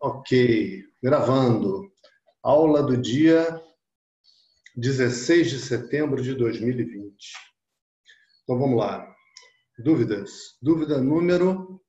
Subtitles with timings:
[0.00, 1.90] Ok, gravando.
[2.40, 3.60] Aula do dia
[4.76, 7.32] 16 de setembro de 2020.
[8.44, 9.04] Então vamos lá.
[9.76, 10.56] Dúvidas?
[10.62, 11.82] Dúvida número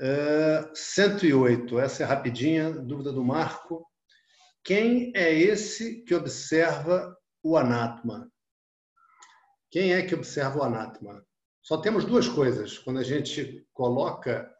[0.00, 1.78] é, 108.
[1.78, 2.72] Essa é rapidinha.
[2.72, 3.86] Dúvida do Marco.
[4.64, 8.28] Quem é esse que observa o anátema?
[9.70, 11.24] Quem é que observa o anátema?
[11.62, 12.76] Só temos duas coisas.
[12.76, 14.52] Quando a gente coloca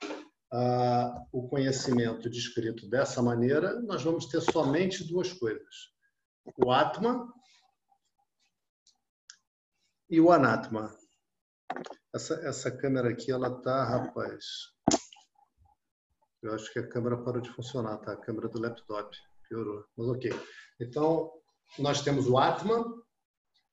[0.56, 5.92] ah, o conhecimento descrito dessa maneira, nós vamos ter somente duas coisas:
[6.64, 7.28] o Atma
[10.08, 10.96] e o Anatma.
[12.14, 14.44] Essa, essa câmera aqui, ela tá, rapaz.
[16.40, 18.12] Eu acho que a câmera parou de funcionar, tá?
[18.12, 19.16] A câmera do laptop
[19.48, 19.84] piorou.
[19.96, 20.30] Mas ok.
[20.80, 21.32] Então,
[21.80, 22.84] nós temos o Atma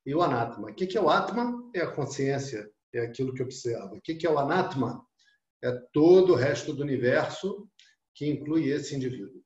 [0.04, 0.72] e o Anatma.
[0.72, 1.70] O que é o Atma?
[1.76, 3.94] É a consciência, é aquilo que observa.
[3.94, 5.06] O que é o Anatma?
[5.64, 7.68] É todo o resto do universo
[8.16, 9.42] que inclui esse indivíduo.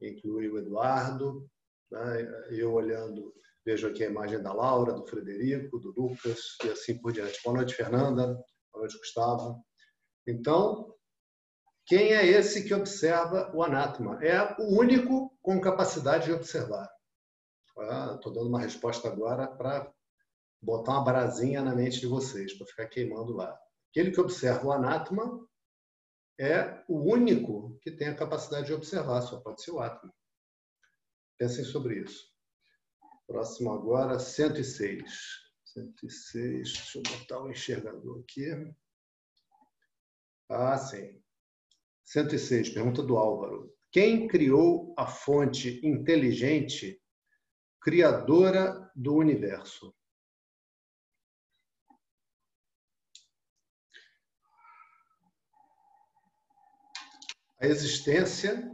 [0.00, 1.48] Inclui o Eduardo,
[1.90, 2.48] né?
[2.50, 7.12] eu olhando, vejo aqui a imagem da Laura, do Frederico, do Lucas e assim por
[7.12, 7.40] diante.
[7.44, 8.26] Boa noite, Fernanda.
[8.72, 9.64] Boa noite, Gustavo.
[10.26, 10.94] Então,
[11.86, 14.18] quem é esse que observa o anátema?
[14.24, 16.88] É o único com capacidade de observar.
[18.14, 19.92] Estou dando uma resposta agora para
[20.62, 23.58] botar uma brasinha na mente de vocês, para ficar queimando lá.
[23.94, 25.48] Aquele que observa o anátema
[26.36, 30.12] é o único que tem a capacidade de observar, só pode ser o átomo.
[31.38, 32.28] Pensem sobre isso.
[33.24, 35.04] Próximo agora, 106.
[35.64, 38.74] 106, deixa eu botar o enxergador aqui.
[40.48, 41.22] Ah, sim.
[42.04, 43.72] 106, pergunta do Álvaro.
[43.92, 47.00] Quem criou a fonte inteligente
[47.80, 49.94] criadora do universo?
[57.66, 58.70] Existência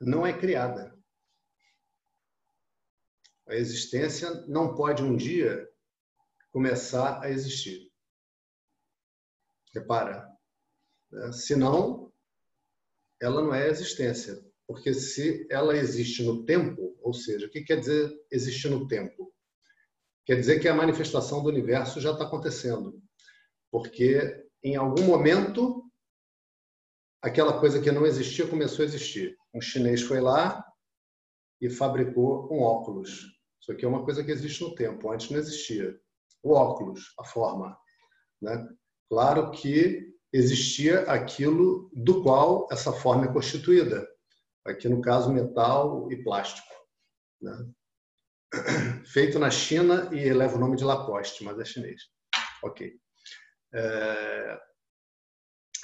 [0.00, 0.94] não é criada.
[3.46, 5.68] A existência não pode um dia
[6.50, 7.90] começar a existir.
[9.74, 10.26] Repara,
[11.10, 11.32] né?
[11.32, 12.12] senão
[13.20, 17.80] ela não é existência, porque se ela existe no tempo, ou seja, o que quer
[17.80, 19.32] dizer existir no tempo?
[20.24, 23.02] Quer dizer que a manifestação do universo já está acontecendo,
[23.70, 25.83] porque em algum momento
[27.24, 29.34] aquela coisa que não existia começou a existir.
[29.54, 30.62] Um chinês foi lá
[31.58, 33.22] e fabricou um óculos.
[33.60, 35.98] Isso aqui é uma coisa que existe no tempo, antes não existia.
[36.42, 37.76] O óculos, a forma.
[38.42, 38.68] Né?
[39.08, 44.06] Claro que existia aquilo do qual essa forma é constituída.
[44.66, 46.68] Aqui, no caso, metal e plástico.
[47.40, 47.70] Né?
[49.06, 52.02] Feito na China e leva o nome de Lacoste, mas é chinês.
[52.62, 52.92] Ok.
[53.72, 54.58] É...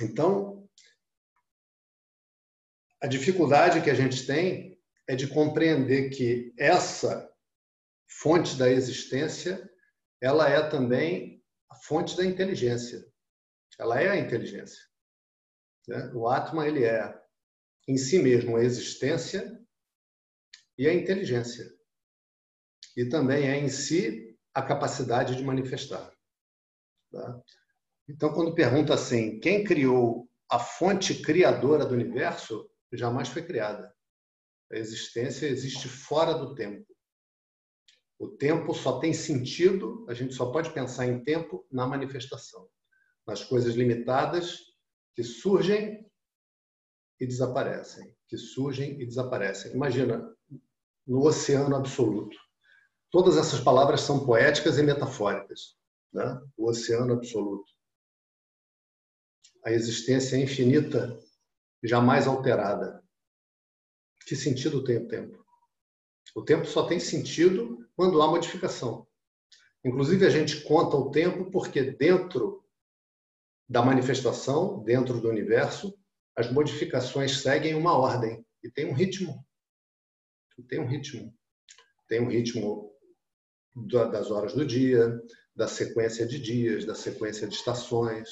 [0.03, 0.69] Então,
[3.03, 4.79] a dificuldade que a gente tem
[5.09, 7.31] é de compreender que essa
[8.07, 9.69] fonte da existência,
[10.21, 13.05] ela é também a fonte da inteligência.
[13.79, 14.83] Ela é a inteligência.
[15.89, 16.13] Né?
[16.15, 17.19] O Atma ele é
[17.89, 19.59] em si mesmo a existência
[20.79, 21.67] e a inteligência.
[22.97, 26.13] E também é em si a capacidade de manifestar.
[27.11, 27.43] Tá?
[28.09, 33.95] Então, quando pergunta assim, quem criou a fonte criadora do universo, jamais foi criada.
[34.71, 36.87] A existência existe fora do tempo.
[38.19, 42.69] O tempo só tem sentido, a gente só pode pensar em tempo na manifestação,
[43.27, 44.59] nas coisas limitadas
[45.15, 46.07] que surgem
[47.19, 49.73] e desaparecem, que surgem e desaparecem.
[49.73, 50.37] Imagina,
[51.07, 52.37] no oceano absoluto.
[53.11, 55.77] Todas essas palavras são poéticas e metafóricas.
[56.13, 56.41] Né?
[56.57, 57.73] O oceano absoluto.
[59.65, 61.19] A existência infinita
[61.83, 63.03] jamais alterada.
[64.27, 65.45] Que sentido tem o tempo?
[66.35, 69.07] O tempo só tem sentido quando há modificação.
[69.85, 72.65] Inclusive, a gente conta o tempo porque dentro
[73.69, 75.97] da manifestação, dentro do universo,
[76.37, 79.45] as modificações seguem uma ordem e tem um ritmo.
[80.69, 81.35] Tem um ritmo.
[82.07, 82.93] Tem um ritmo
[84.11, 85.19] das horas do dia,
[85.55, 88.29] da sequência de dias, da sequência de estações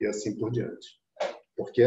[0.00, 1.00] e assim por diante.
[1.56, 1.84] Porque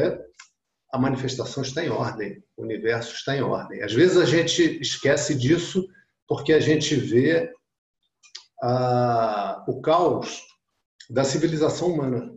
[0.94, 3.82] a manifestação está em ordem, o universo está em ordem.
[3.82, 5.90] Às vezes a gente esquece disso
[6.28, 7.52] porque a gente vê
[8.62, 10.40] ah, o caos
[11.10, 12.32] da civilização humana.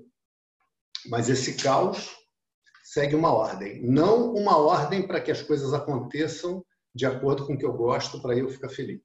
[1.10, 2.16] Mas esse caos
[2.82, 6.64] segue uma ordem, não uma ordem para que as coisas aconteçam
[6.94, 9.02] de acordo com o que eu gosto para eu ficar feliz.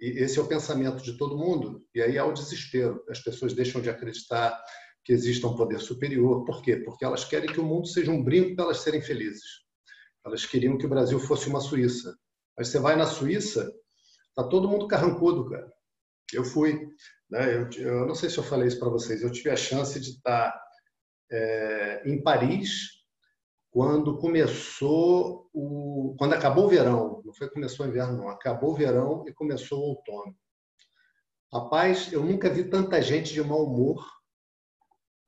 [0.00, 1.84] E esse é o pensamento de todo mundo.
[1.94, 3.04] E aí há o desespero.
[3.10, 4.58] As pessoas deixam de acreditar
[5.04, 6.44] que exista um poder superior.
[6.44, 6.76] Por quê?
[6.76, 9.44] Porque elas querem que o mundo seja um brinco para elas serem felizes.
[10.24, 12.16] Elas queriam que o Brasil fosse uma Suíça.
[12.56, 13.72] Mas você vai na Suíça,
[14.34, 15.70] tá todo mundo carrancudo, cara.
[16.32, 16.86] Eu fui,
[17.30, 17.54] né?
[17.54, 19.22] Eu, eu não sei se eu falei isso para vocês.
[19.22, 20.54] Eu tive a chance de estar
[21.30, 23.00] é, em Paris
[23.70, 27.22] quando começou o, quando acabou o verão.
[27.24, 28.28] Não foi começou o inverno, não.
[28.28, 30.36] Acabou o verão e começou o outono.
[31.52, 34.06] Rapaz, eu nunca vi tanta gente de mau humor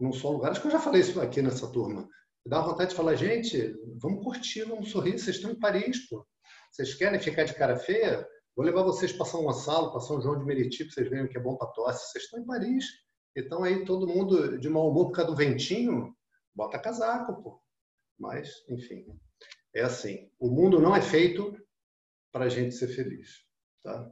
[0.02, 0.50] num só lugar.
[0.50, 2.08] Acho que eu já falei isso aqui nessa turma.
[2.44, 5.12] Dá vontade de falar, gente, vamos curtir, vamos sorrir.
[5.12, 6.26] Vocês estão em Paris, pô.
[6.72, 8.26] Vocês querem ficar de cara feia?
[8.56, 11.28] Vou levar vocês para São Gonçalo, para São João de Meriti, para vocês verem o
[11.28, 12.10] que é bom para tosse.
[12.10, 12.84] Vocês estão em Paris.
[13.36, 16.14] Então aí todo mundo de mau humor por causa do ventinho,
[16.52, 17.62] bota casaco, pô.
[18.18, 19.06] Mas, enfim,
[19.74, 20.28] é assim.
[20.38, 21.56] O mundo não é feito
[22.32, 23.44] para a gente ser feliz,
[23.84, 24.10] tá?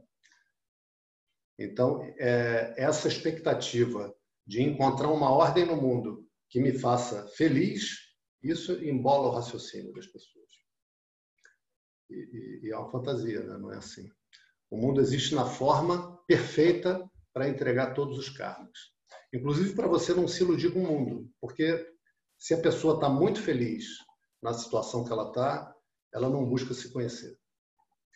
[1.59, 4.15] Então, é, essa expectativa
[4.45, 7.97] de encontrar uma ordem no mundo que me faça feliz,
[8.43, 10.49] isso embola o raciocínio das pessoas.
[12.09, 13.57] E, e, e é uma fantasia, né?
[13.57, 14.09] não é assim.
[14.69, 18.77] O mundo existe na forma perfeita para entregar todos os karmas.
[19.33, 21.87] Inclusive para você não se iludir com o mundo, porque
[22.37, 23.85] se a pessoa está muito feliz
[24.41, 25.73] na situação que ela está,
[26.13, 27.37] ela não busca se conhecer.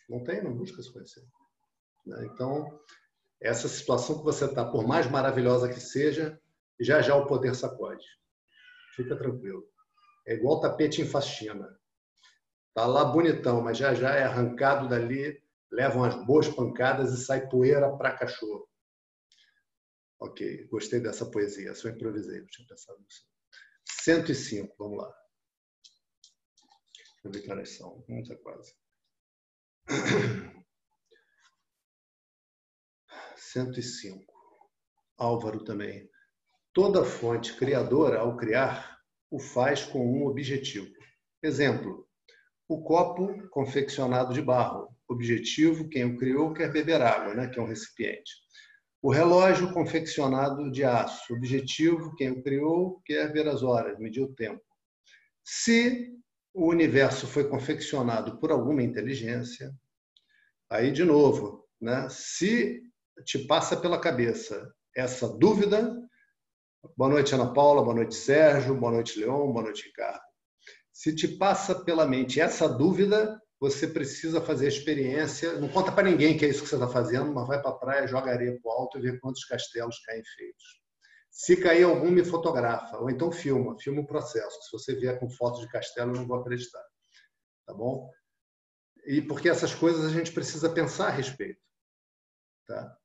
[0.08, 1.24] Não tem, não busca se conhecer.
[2.04, 2.28] Né?
[2.32, 2.78] Então,
[3.40, 6.40] essa situação que você está, por mais maravilhosa que seja,
[6.80, 8.04] já já o poder sacode.
[8.94, 9.66] Fica tranquilo.
[10.26, 11.78] É igual tapete em faxina.
[12.74, 17.48] Tá lá bonitão, mas já já é arrancado dali, leva umas boas pancadas e sai
[17.48, 18.68] poeira para cachorro.
[20.18, 23.26] Ok, gostei dessa poesia, só improvisei, não tinha pensado nisso.
[24.02, 25.14] 105, vamos lá.
[27.22, 28.74] Deixa eu ver que horas são, é quase.
[33.56, 34.22] 105.
[35.16, 36.10] Álvaro também.
[36.74, 38.98] Toda fonte criadora, ao criar,
[39.30, 40.92] o faz com um objetivo.
[41.42, 42.06] Exemplo:
[42.68, 44.94] o copo confeccionado de barro.
[45.08, 47.48] Objetivo: quem o criou quer beber água, né?
[47.48, 48.30] que é um recipiente.
[49.00, 51.32] O relógio confeccionado de aço.
[51.32, 54.62] Objetivo: quem o criou quer ver as horas, medir o tempo.
[55.42, 56.12] Se
[56.52, 59.72] o universo foi confeccionado por alguma inteligência,
[60.68, 62.06] aí de novo, né?
[62.10, 62.85] se
[63.24, 65.96] te passa pela cabeça essa dúvida,
[66.96, 70.22] boa noite Ana Paula, boa noite Sérgio, boa noite Leon, boa noite Ricardo.
[70.92, 75.58] Se te passa pela mente essa dúvida, você precisa fazer a experiência.
[75.60, 77.74] Não conta para ninguém que é isso que você está fazendo, mas vai para a
[77.74, 80.80] praia, joga areia para o alto e vê quantos castelos caem feitos.
[81.30, 84.62] Se cair algum, me fotografa, ou então filma, filma o processo.
[84.62, 86.82] Se você vier com fotos de castelo, eu não vou acreditar.
[87.66, 88.10] Tá bom?
[89.06, 91.60] E porque essas coisas a gente precisa pensar a respeito.
[92.66, 92.96] Tá?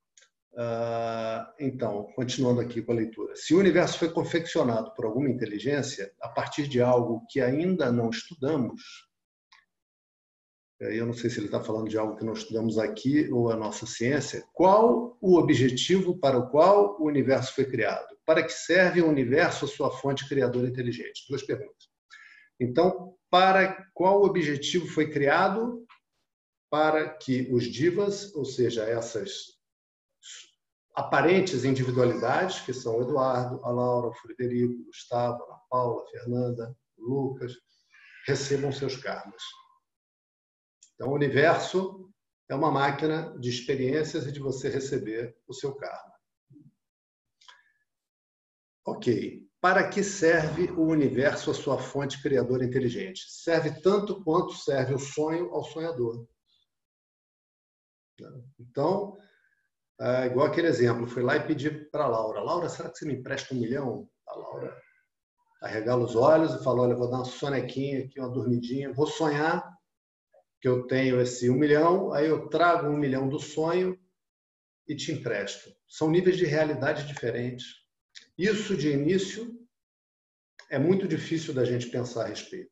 [0.57, 3.36] Ah, então, continuando aqui com a leitura.
[3.36, 8.09] Se o universo foi confeccionado por alguma inteligência, a partir de algo que ainda não
[8.09, 8.81] estudamos,
[10.80, 13.56] eu não sei se ele está falando de algo que não estudamos aqui ou a
[13.56, 18.18] nossa ciência, qual o objetivo para o qual o universo foi criado?
[18.25, 21.25] Para que serve o universo sua fonte criadora inteligente?
[21.30, 21.88] Duas perguntas.
[22.59, 25.86] Então, para qual objetivo foi criado?
[26.69, 29.50] Para que os divas, ou seja, essas
[30.95, 36.07] aparentes individualidades, que são o Eduardo, a Laura, o Frederico, o Gustavo, a Paula, a
[36.07, 37.53] Fernanda, o Lucas,
[38.27, 39.42] recebam seus karmas.
[40.95, 42.11] Então, o universo
[42.49, 46.11] é uma máquina de experiências e de você receber o seu karma.
[48.85, 49.49] Ok.
[49.61, 53.21] Para que serve o universo a sua fonte criadora inteligente?
[53.30, 56.27] Serve tanto quanto serve o sonho ao sonhador.
[58.59, 59.18] Então,
[60.00, 63.16] é, igual aquele exemplo, fui lá e pedi para Laura, Laura, será que você me
[63.16, 64.07] empresta um milhão?
[64.28, 64.81] A Laura
[65.62, 69.64] arregala os olhos e falou, olha, vou dar uma sonequinha aqui, uma dormidinha, vou sonhar
[70.60, 74.00] que eu tenho esse um milhão, aí eu trago um milhão do sonho
[74.88, 75.71] e te empresto.
[75.88, 77.66] São níveis de realidade diferentes.
[78.38, 79.60] Isso, de início,
[80.69, 82.71] é muito difícil da gente pensar a respeito,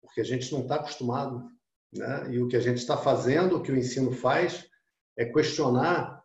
[0.00, 1.44] porque a gente não está acostumado.
[1.92, 2.34] Né?
[2.34, 4.64] E o que a gente está fazendo, o que o ensino faz,
[5.16, 6.19] é questionar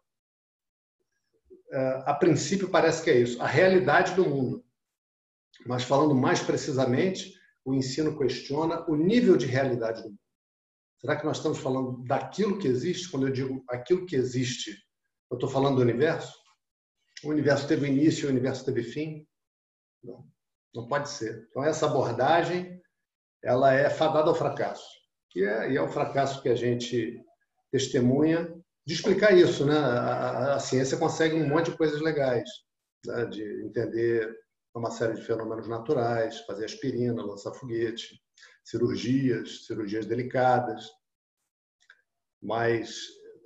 [2.05, 4.63] a princípio parece que é isso, a realidade do mundo.
[5.65, 10.19] Mas falando mais precisamente, o ensino questiona o nível de realidade do mundo.
[10.99, 13.09] Será que nós estamos falando daquilo que existe?
[13.09, 14.71] Quando eu digo aquilo que existe,
[15.29, 16.33] eu estou falando do universo?
[17.23, 19.27] O universo teve início, o universo teve fim?
[20.03, 20.27] Não,
[20.73, 21.47] não pode ser.
[21.49, 22.81] Então essa abordagem,
[23.43, 24.87] ela é fadada ao fracasso.
[25.35, 27.21] E é, e é o fracasso que a gente
[27.71, 28.54] testemunha
[28.85, 29.77] de explicar isso, né?
[29.77, 32.47] A, a, a, ciência consegue um monte de coisas legais,
[33.05, 33.25] né?
[33.25, 34.31] de entender
[34.73, 38.21] uma série de fenômenos naturais, fazer aspirina, lançar foguete,
[38.63, 40.89] cirurgias, cirurgias delicadas.
[42.41, 42.99] Mas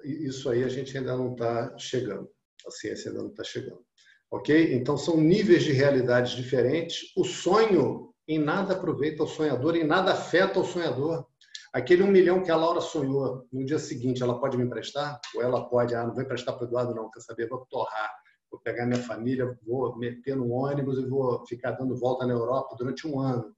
[0.03, 2.29] isso aí a gente ainda não está chegando.
[2.67, 3.85] A ciência ainda não está chegando.
[4.31, 4.73] Ok?
[4.73, 7.13] Então são níveis de realidades diferentes.
[7.15, 11.25] O sonho em nada aproveita o sonhador, em nada afeta o sonhador.
[11.71, 15.19] Aquele um milhão que a Laura sonhou no dia seguinte, ela pode me emprestar?
[15.35, 17.47] Ou ela pode, ah, não vou emprestar para o Eduardo, não, quer saber?
[17.47, 18.11] Vou torrar,
[18.49, 22.75] vou pegar minha família, vou meter no ônibus e vou ficar dando volta na Europa
[22.77, 23.55] durante um ano,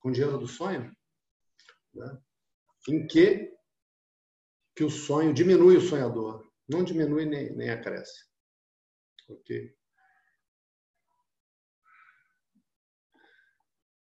[0.00, 0.90] com dinheiro do sonho?
[1.92, 2.18] Né?
[2.88, 3.52] Em que
[4.74, 8.24] que o sonho diminui o sonhador, não diminui nem, nem acresce.
[9.28, 9.72] Ok?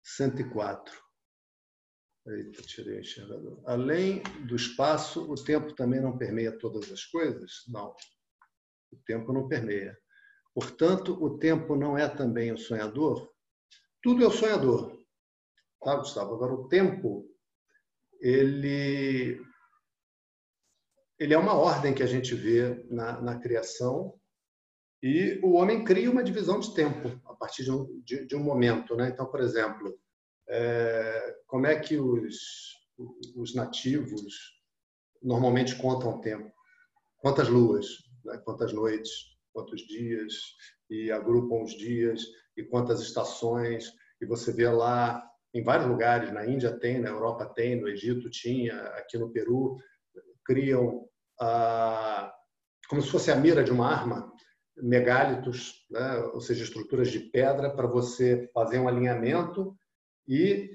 [0.03, 1.04] 104.
[2.27, 3.61] Eita, tirei o enxergador.
[3.65, 7.63] Além do espaço, o tempo também não permeia todas as coisas?
[7.67, 7.95] Não.
[8.91, 9.95] O tempo não permeia.
[10.53, 13.31] Portanto, o tempo não é também o sonhador?
[14.01, 14.97] Tudo é o sonhador.
[15.83, 16.33] Tá, Gustavo?
[16.33, 17.29] Agora, o tempo,
[18.19, 19.39] ele,
[21.19, 24.19] ele é uma ordem que a gente vê na, na criação
[25.03, 28.43] e o homem cria uma divisão de tempo a partir de um, de, de um
[28.43, 28.95] momento.
[28.95, 29.09] Né?
[29.09, 29.95] Então, por exemplo,
[30.49, 32.35] é, como é que os,
[33.35, 34.33] os nativos
[35.21, 36.51] normalmente contam o tempo?
[37.17, 37.87] Quantas luas,
[38.23, 38.37] né?
[38.43, 39.11] quantas noites,
[39.53, 40.33] quantos dias,
[40.89, 42.23] e agrupam os dias,
[42.55, 45.23] e quantas estações, e você vê lá
[45.53, 49.77] em vários lugares, na Índia tem, na Europa tem, no Egito tinha, aqui no Peru,
[50.43, 51.07] criam
[51.39, 52.31] ah,
[52.89, 54.31] como se fosse a mira de uma arma,
[54.77, 56.17] megálitos, né?
[56.33, 59.75] ou seja, estruturas de pedra, para você fazer um alinhamento
[60.27, 60.69] e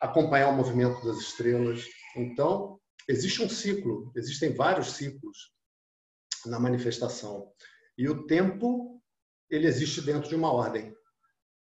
[0.00, 1.84] acompanhar o movimento das estrelas.
[2.16, 5.52] Então, existe um ciclo, existem vários ciclos
[6.46, 7.52] na manifestação.
[7.96, 9.00] E o tempo,
[9.48, 10.92] ele existe dentro de uma ordem.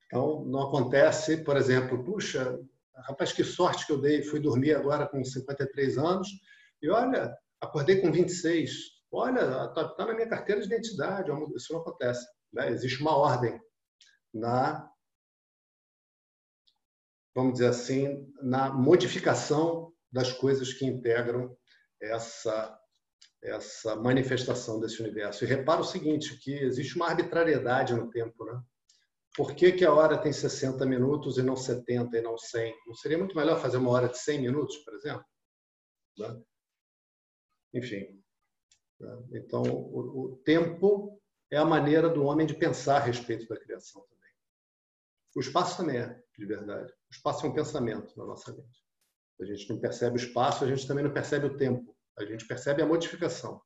[0.06, 2.58] Então, não acontece, por exemplo, puxa,
[2.96, 6.28] rapaz, que sorte que eu dei, fui dormir agora com 53 anos
[6.82, 8.72] e olha, acordei com 26.
[9.12, 11.32] Olha, está tá na minha carteira de identidade.
[11.56, 12.26] Isso não acontece.
[12.54, 12.72] Né?
[12.72, 13.60] Existe uma ordem
[14.34, 14.90] na
[17.36, 21.56] vamos dizer assim, na modificação das coisas que integram
[22.02, 22.76] essa
[23.42, 25.44] essa manifestação desse universo.
[25.44, 28.62] E repara o seguinte, que existe uma arbitrariedade no tempo, né?
[29.36, 32.76] Por que, que a hora tem 60 minutos e não 70 e não 100?
[32.86, 35.24] Não seria muito melhor fazer uma hora de 100 minutos, por exemplo?
[36.18, 36.42] Né?
[37.76, 38.22] Enfim.
[39.00, 39.24] Né?
[39.36, 41.22] Então, o, o tempo
[41.52, 44.34] é a maneira do homem de pensar a respeito da criação também.
[45.36, 46.92] O espaço também é, de verdade.
[47.12, 48.84] O espaço é um pensamento na nossa mente.
[49.42, 51.98] A gente não percebe o espaço, a gente também não percebe o tempo.
[52.18, 53.62] A gente percebe a modificação.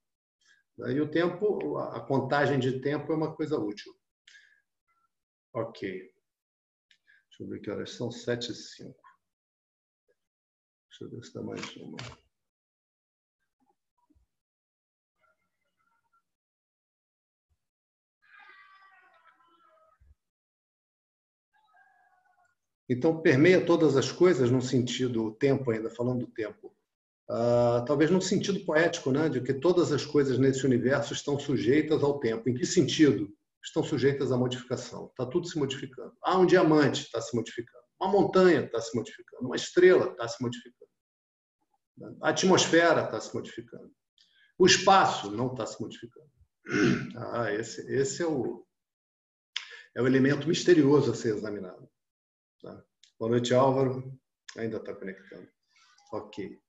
[0.77, 3.93] E o tempo, a contagem de tempo é uma coisa útil.
[5.53, 5.89] Ok.
[5.91, 8.11] Deixa eu ver que horas são.
[8.11, 9.03] 7 e 5.
[10.89, 11.97] Deixa eu ver se dá mais uma.
[22.89, 26.75] Então, permeia todas as coisas no sentido, o tempo ainda, falando do tempo.
[27.29, 32.03] Uh, talvez num sentido poético, né, de que todas as coisas nesse universo estão sujeitas
[32.03, 32.49] ao tempo.
[32.49, 33.29] Em que sentido?
[33.63, 35.07] Estão sujeitas à modificação.
[35.07, 36.13] Está tudo se modificando.
[36.21, 37.83] Ah, um diamante está se modificando.
[37.99, 39.45] Uma montanha está se modificando.
[39.45, 40.83] Uma estrela está se modificando.
[42.21, 43.89] A atmosfera está se modificando.
[44.57, 46.29] O espaço não está se modificando.
[47.15, 48.65] Ah, esse, esse é, o,
[49.95, 51.89] é o elemento misterioso a ser examinado.
[53.23, 54.19] Boa noite, Álvaro.
[54.57, 55.47] Ainda está conectando.
[56.11, 56.61] Ok.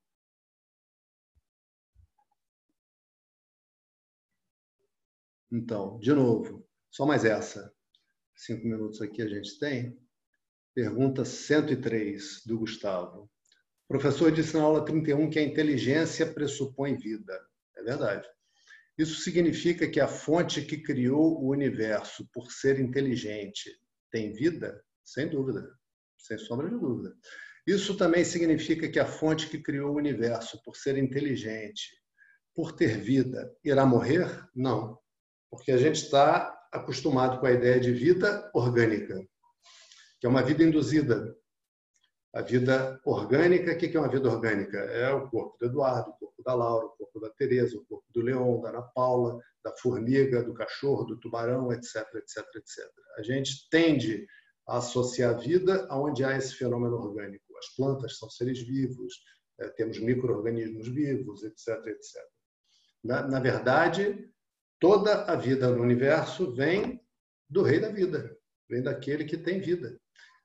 [5.51, 7.75] Então, de novo, só mais essa.
[8.37, 9.99] Cinco minutos aqui a gente tem.
[10.73, 13.23] Pergunta 103, do Gustavo.
[13.23, 17.37] O professor disse na aula 31 que a inteligência pressupõe vida.
[17.75, 18.25] É verdade.
[18.97, 23.77] Isso significa que a fonte que criou o universo, por ser inteligente,
[24.09, 24.81] tem vida?
[25.03, 25.77] Sem dúvida
[26.25, 27.15] sem sombra de dúvida.
[27.67, 31.89] Isso também significa que a fonte que criou o universo, por ser inteligente,
[32.53, 34.27] por ter vida, irá morrer?
[34.55, 34.99] Não.
[35.49, 39.19] Porque a gente está acostumado com a ideia de vida orgânica,
[40.19, 41.35] que é uma vida induzida.
[42.33, 44.77] A vida orgânica, o que é uma vida orgânica?
[44.77, 48.05] É o corpo do Eduardo, o corpo da Laura, o corpo da Tereza, o corpo
[48.13, 52.91] do Leão, da Ana Paula, da formiga, do cachorro, do tubarão, etc, etc, etc.
[53.17, 54.27] A gente tende
[54.67, 57.45] associar vida aonde há esse fenômeno orgânico.
[57.57, 59.13] As plantas são seres vivos,
[59.59, 62.21] é, temos micro-organismos vivos, etc, etc.
[63.03, 64.29] Na, na, verdade,
[64.79, 67.01] toda a vida no universo vem
[67.49, 68.35] do rei da vida,
[68.69, 69.99] vem daquele que tem vida.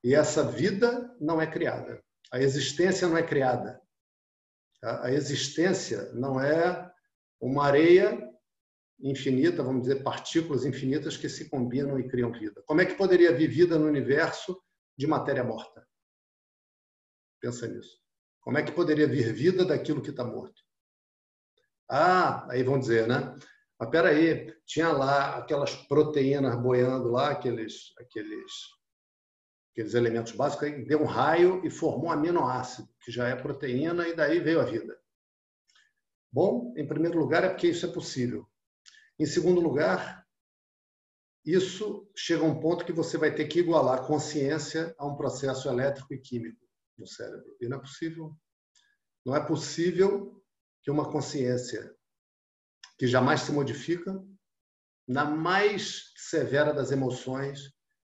[0.05, 2.03] E essa vida não é criada.
[2.33, 3.81] A existência não é criada.
[4.83, 6.91] A existência não é
[7.41, 8.30] uma areia
[9.03, 12.63] infinita, vamos dizer, partículas infinitas que se combinam e criam vida.
[12.67, 14.61] Como é que poderia vir vida no universo
[14.97, 15.87] de matéria morta?
[17.41, 17.99] Pensa nisso.
[18.41, 20.63] Como é que poderia vir vida daquilo que está morto?
[21.89, 23.35] Ah, aí vão dizer, né?
[23.79, 28.53] Mas peraí, tinha lá aquelas proteínas boiando lá, aqueles, aqueles,
[29.73, 34.07] aqueles elementos básicos, aí deu um raio e formou um aminoácido, que já é proteína,
[34.07, 34.99] e daí veio a vida.
[36.31, 38.47] Bom, em primeiro lugar, é porque isso é possível.
[39.21, 40.27] Em segundo lugar,
[41.45, 45.15] isso chega a um ponto que você vai ter que igualar a consciência a um
[45.15, 47.55] processo elétrico e químico no cérebro.
[47.61, 48.35] E não é possível.
[49.23, 50.43] Não é possível
[50.83, 51.95] que uma consciência
[52.99, 54.19] que jamais se modifica,
[55.07, 57.75] na mais severa das emoções,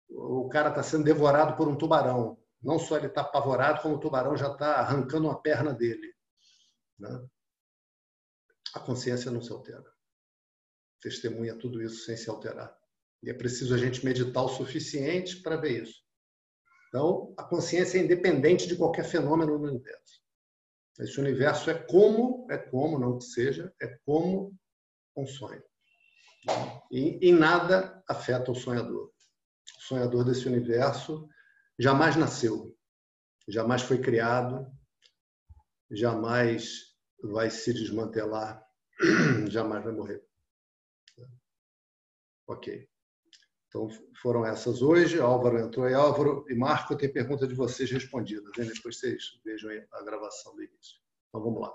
[0.07, 2.39] o cara está sendo devorado por um tubarão.
[2.61, 6.15] Não só ele está apavorado, como o tubarão já está arrancando uma perna dele.
[6.99, 7.27] Né?
[8.75, 9.90] A consciência não se altera.
[11.01, 12.75] Testemunha tudo isso sem se alterar.
[13.23, 16.01] E é preciso a gente meditar o suficiente para ver isso.
[16.89, 20.21] Então, a consciência é independente de qualquer fenômeno no universo.
[20.99, 24.55] Esse universo é como, é como, não que seja, é como
[25.17, 25.63] um sonho.
[26.91, 29.11] E em nada afeta o sonhador.
[29.79, 31.29] O sonhador desse universo
[31.79, 32.77] jamais nasceu,
[33.49, 34.67] jamais foi criado,
[35.91, 38.63] jamais vai se desmantelar,
[39.49, 40.23] jamais vai morrer.
[42.51, 42.89] Ok.
[43.69, 43.89] Então,
[44.21, 45.21] foram essas hoje.
[45.21, 45.95] Álvaro entrou aí.
[45.95, 48.51] Álvaro e Marco, tem pergunta de vocês respondidas.
[48.59, 48.73] Hein?
[48.75, 50.99] Depois vocês vejam a gravação do início.
[51.29, 51.73] Então, vamos lá.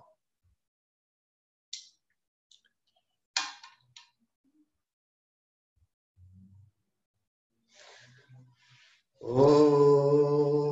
[9.22, 10.65] Oh.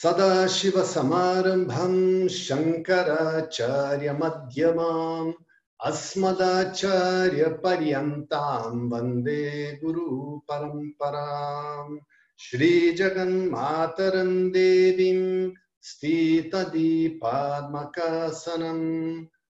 [0.00, 2.02] सदाशिवसमारम्भम्
[2.42, 5.32] शङ्कराचार्यमध्यमाम्
[5.88, 9.42] अस्मदाचार्यपर्यन्ताम् वंदे
[9.82, 11.90] गुरुपरम्पराम्
[12.44, 15.26] श्रीजगन्मातरम् देवीम्
[15.88, 18.86] स्थितदीपात्मकासनम्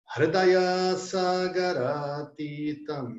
[0.10, 0.70] हृदया
[1.08, 3.18] सागरातीतम्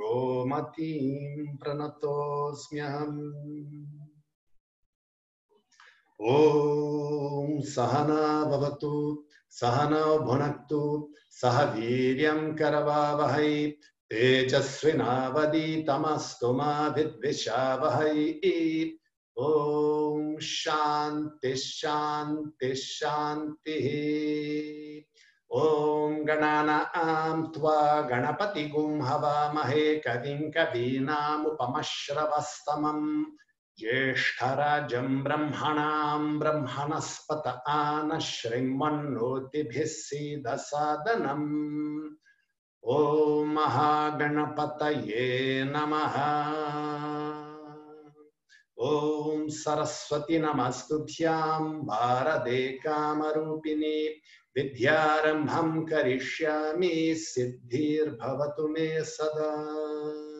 [0.00, 3.20] गोमतीम् प्रणतोऽस्म्यहम्
[6.20, 13.72] ॐ सहना भवतु, सहनौ भुनक्तु, सह वीर्यं करवावहै
[14.10, 18.90] तेजस्विनावदीतमस्तु मा विद्विषावहै
[19.38, 23.90] ॐ शान्तिः शान्तिः शान्तिः।
[25.60, 33.24] ॐ गणानां त्वा गणपतिगुं हवामहे, कविं कवीनामुपमश्रवस्तमम्।
[33.78, 42.14] ज्येष्ठराजं ब्रह्मणां ब्रह्मणस्पत आन श्रीमन्नोतिभिः सीदसादनम्।
[42.86, 46.14] ॐ महागणपतये नमः।
[48.80, 54.20] ॐ सरस्वती नमस्तुभ्यां भारते कामरूपिणी।
[54.56, 60.33] विद्यारम्भं करिष्यामि, सिद्धिर्भवतु मे सदा।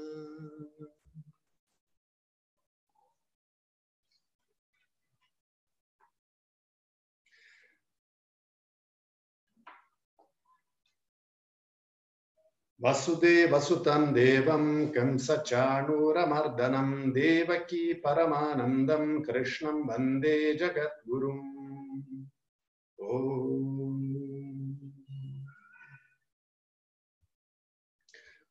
[12.80, 21.50] वसुदेवसुतं देवं कंसचाणूरमर्दनं देवकी परमानन्दं कृष्णं वन्दे जगद्गुरुम्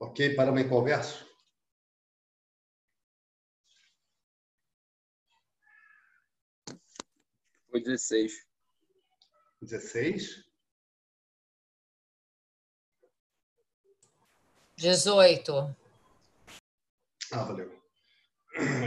[0.00, 1.24] Ok, para em qual verso?
[7.70, 8.46] Foi 16.
[9.62, 10.44] 16?
[14.77, 15.75] 18.
[17.31, 17.71] Ah, valeu.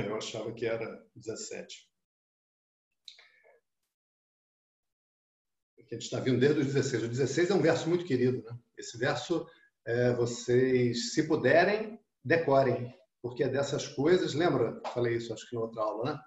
[0.06, 1.90] Eu achava que era 17.
[5.88, 7.04] Que a gente está vindo desde o 16.
[7.04, 8.42] O 16 é um verso muito querido.
[8.42, 8.58] Né?
[8.76, 9.48] Esse verso,
[9.86, 14.34] é, vocês, se puderem, decorem, porque é dessas coisas.
[14.34, 14.80] Lembra?
[14.92, 16.20] Falei isso, acho que na outra aula, né?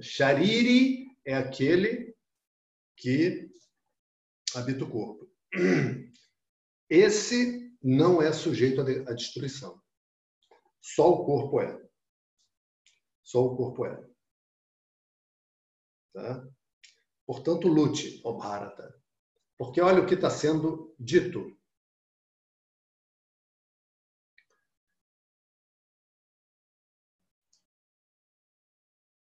[0.01, 2.15] Shariri é aquele
[2.95, 3.49] que
[4.55, 5.29] habita o corpo.
[6.89, 9.81] Esse não é sujeito à destruição.
[10.81, 11.89] Só o corpo é.
[13.21, 14.09] Só o corpo é.
[16.13, 16.47] Tá?
[17.25, 18.98] Portanto, lute, ó Bharata.
[19.59, 21.53] Porque olha o que está sendo dito.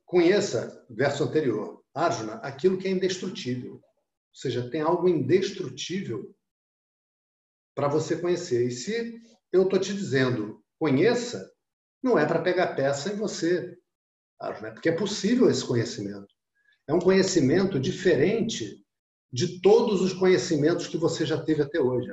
[0.05, 3.73] Conheça, verso anterior, Arjuna, aquilo que é indestrutível.
[3.73, 3.81] Ou
[4.31, 6.37] seja, tem algo indestrutível
[7.73, 8.67] para você conhecer.
[8.67, 9.19] E se
[9.51, 11.51] eu estou te dizendo, conheça,
[12.01, 13.75] não é para pegar peça em você,
[14.61, 14.69] né?
[14.69, 16.31] porque é possível esse conhecimento.
[16.87, 18.86] É um conhecimento diferente
[19.31, 22.09] de todos os conhecimentos que você já teve até hoje.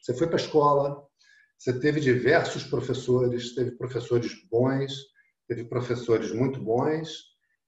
[0.00, 1.06] Você foi para a escola,
[1.56, 4.92] você teve diversos professores, teve professores bons,
[5.46, 7.24] teve professores muito bons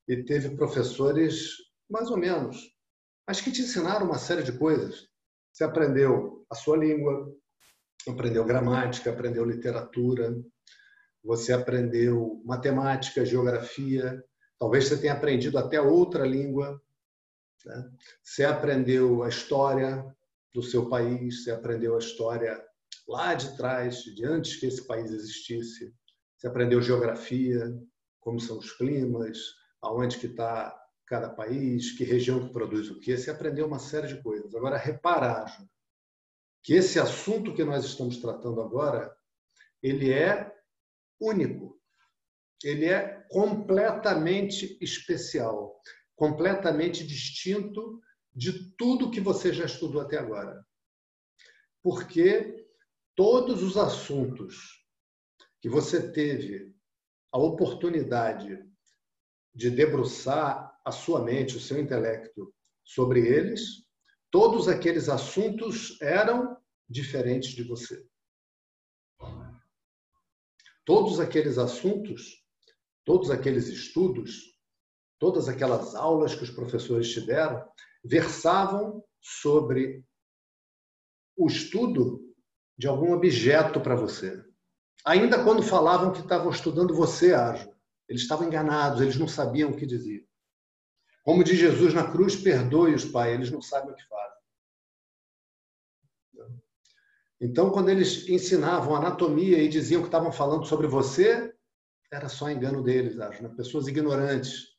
[0.09, 1.55] e teve professores
[1.89, 2.71] mais ou menos
[3.31, 5.07] mas que te ensinaram uma série de coisas.
[5.53, 7.33] Você aprendeu a sua língua,
[8.09, 10.37] aprendeu gramática, aprendeu literatura,
[11.23, 14.21] você aprendeu matemática, geografia,
[14.59, 16.83] talvez você tenha aprendido até outra língua.
[17.65, 17.91] Né?
[18.23, 20.05] Você aprendeu a história
[20.53, 22.63] do seu país, você aprendeu a história
[23.07, 25.95] lá de trás, de antes que esse país existisse.
[26.37, 27.77] Você aprendeu geografia,
[28.21, 29.39] como são os climas,
[29.83, 34.07] aonde que está cada país, que região que produz o quê, você aprendeu uma série
[34.07, 34.55] de coisas.
[34.55, 35.45] Agora, reparar
[36.63, 39.13] que esse assunto que nós estamos tratando agora,
[39.83, 40.55] ele é
[41.21, 41.81] único.
[42.63, 45.81] Ele é completamente especial,
[46.21, 47.99] completamente distinto
[48.31, 50.63] de tudo que você já estudou até agora.
[51.83, 52.69] Porque
[53.17, 54.85] todos os assuntos
[55.63, 56.77] que você teve
[57.33, 58.63] a oportunidade
[59.55, 62.55] de debruçar a sua mente, o seu intelecto
[62.85, 63.87] sobre eles,
[64.31, 66.55] todos aqueles assuntos eram
[66.87, 68.07] diferentes de você.
[70.85, 72.45] Todos aqueles assuntos,
[73.07, 74.50] todos aqueles estudos,
[75.21, 77.63] todas aquelas aulas que os professores te deram,
[78.03, 80.03] versavam sobre
[81.37, 82.21] o estudo
[82.77, 84.43] de algum objeto para você.
[85.05, 87.71] Ainda quando falavam que estavam estudando você, Arjo,
[88.09, 90.25] eles estavam enganados, eles não sabiam o que diziam.
[91.23, 94.41] Como diz Jesus na cruz, perdoe-os, Pai, eles não sabem o que fazem.
[97.39, 101.55] Então, quando eles ensinavam anatomia e diziam que estavam falando sobre você,
[102.11, 103.51] era só engano deles, acho, né?
[103.51, 104.70] pessoas ignorantes.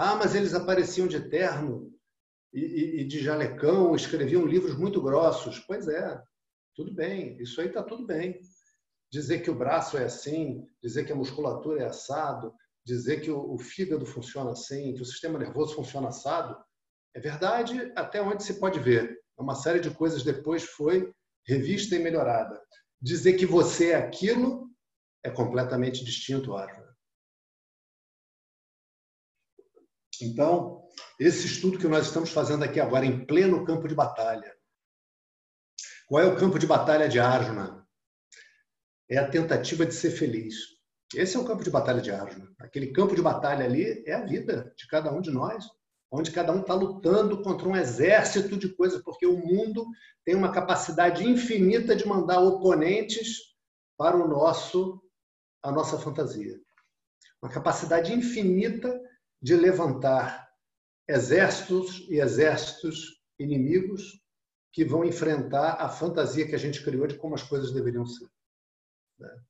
[0.00, 1.92] Ah, mas eles apareciam de terno
[2.54, 5.58] e, e, e de jalecão, escreviam livros muito grossos.
[5.58, 6.22] Pois é,
[6.76, 8.38] tudo bem, isso aí está tudo bem.
[9.10, 12.54] Dizer que o braço é assim, dizer que a musculatura é assado,
[12.86, 16.56] dizer que o, o fígado funciona assim, que o sistema nervoso funciona assado,
[17.12, 19.18] é verdade até onde se pode ver.
[19.36, 21.12] Uma série de coisas depois foi
[21.44, 22.62] revista e melhorada.
[23.02, 24.70] Dizer que você é aquilo
[25.24, 26.87] é completamente distinto, Árvore.
[30.22, 30.82] Então,
[31.18, 34.52] esse estudo que nós estamos fazendo aqui agora, em pleno campo de batalha.
[36.06, 37.86] Qual é o campo de batalha de Arjuna?
[39.10, 40.54] É a tentativa de ser feliz.
[41.14, 42.52] Esse é o campo de batalha de Arjuna.
[42.58, 45.64] Aquele campo de batalha ali é a vida de cada um de nós
[46.10, 49.86] onde cada um está lutando contra um exército de coisas, porque o mundo
[50.24, 53.38] tem uma capacidade infinita de mandar oponentes
[53.96, 55.02] para o nosso
[55.62, 56.56] a nossa fantasia.
[57.42, 58.98] Uma capacidade infinita
[59.40, 60.48] de levantar
[61.08, 64.20] exércitos e exércitos inimigos
[64.72, 68.28] que vão enfrentar a fantasia que a gente criou de como as coisas deveriam ser.
[69.18, 69.40] Né?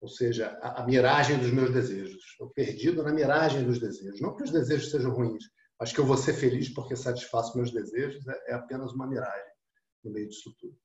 [0.00, 2.36] Ou seja, a, a miragem dos meus desejos.
[2.38, 4.20] Eu perdido na miragem dos desejos.
[4.20, 5.44] Não que os desejos sejam ruins,
[5.78, 9.52] Acho que eu vou ser feliz porque satisfaço meus desejos é, é apenas uma miragem
[10.02, 10.76] no meio disso tudo.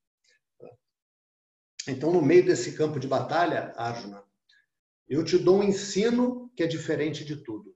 [1.87, 4.23] Então, no meio desse campo de batalha, Arjuna,
[5.07, 7.72] eu te dou um ensino que é diferente de tudo.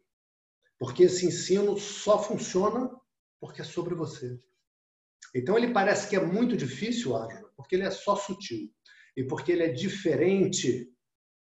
[0.79, 2.89] Porque esse ensino só funciona
[3.39, 4.39] porque é sobre você.
[5.35, 8.73] Então, ele parece que é muito difícil, Arjuna, porque ele é só sutil.
[9.15, 10.91] E porque ele é diferente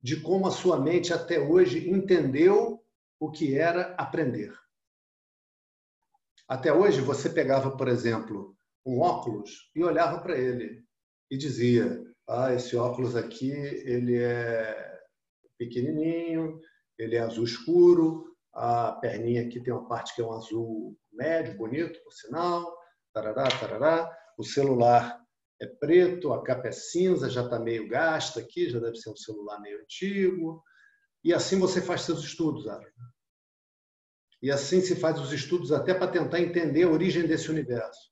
[0.01, 2.83] de como a sua mente até hoje entendeu
[3.19, 4.53] o que era aprender.
[6.47, 8.55] Até hoje, você pegava, por exemplo,
[8.85, 10.85] um óculos e olhava para ele
[11.31, 15.01] e dizia: ah, esse óculos aqui ele é
[15.57, 16.59] pequenininho,
[16.97, 21.57] ele é azul escuro, a perninha aqui tem uma parte que é um azul médio,
[21.57, 22.77] bonito, por sinal,
[23.13, 24.17] tarará, tarará.
[24.37, 25.19] O celular
[25.61, 29.15] é preto, a capa é cinza, já está meio gasta aqui, já deve ser um
[29.15, 30.63] celular meio antigo.
[31.23, 32.91] E assim você faz seus estudos, Ara.
[34.41, 38.11] E assim se faz os estudos até para tentar entender a origem desse universo.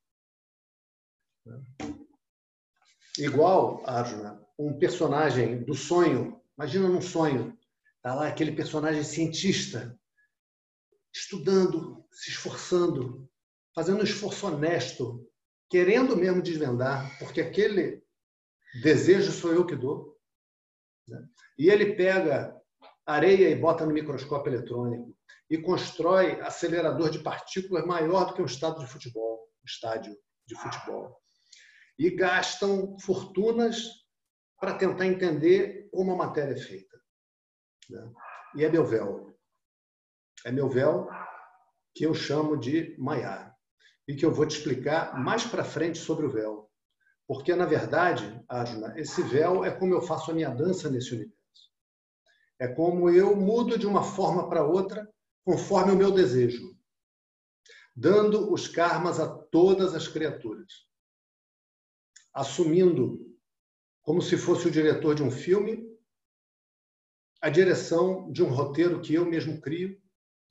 [3.18, 6.42] Igual, Arjuna, um personagem do sonho.
[6.58, 7.58] Imagina num sonho,
[7.98, 10.00] está lá aquele personagem cientista,
[11.14, 13.30] estudando, se esforçando,
[13.76, 15.28] fazendo um esforço honesto,
[15.70, 18.04] querendo mesmo desvendar, porque aquele
[18.82, 20.18] desejo sou eu que dou.
[21.08, 21.26] Né?
[21.58, 22.56] E ele pega
[23.06, 25.18] areia e bota no microscópio eletrônico
[25.50, 30.56] e constrói acelerador de partículas maior do que um estado de futebol, um estádio de
[30.56, 31.20] futebol.
[32.00, 33.86] E gastam fortunas
[34.60, 37.02] para tentar entender como a matéria é feita.
[37.90, 38.12] Né?
[38.56, 39.31] E é véu.
[40.46, 41.08] É meu véu
[41.94, 43.54] que eu chamo de Maiá.
[44.08, 46.70] E que eu vou te explicar mais para frente sobre o véu.
[47.28, 51.38] Porque, na verdade, Ajna, esse véu é como eu faço a minha dança nesse universo.
[52.60, 55.08] É como eu mudo de uma forma para outra
[55.44, 56.78] conforme o meu desejo,
[57.96, 60.88] dando os karmas a todas as criaturas,
[62.34, 63.36] assumindo,
[64.02, 65.90] como se fosse o diretor de um filme,
[67.42, 70.01] a direção de um roteiro que eu mesmo crio,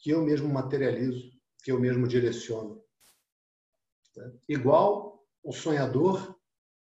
[0.01, 1.31] que eu mesmo materializo,
[1.63, 2.83] que eu mesmo direciono.
[4.49, 6.39] Igual o sonhador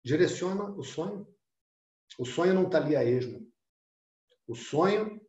[0.04, 1.28] direciona o sonho.
[2.18, 3.52] O sonho não está ali a esmo.
[4.48, 5.22] O sonho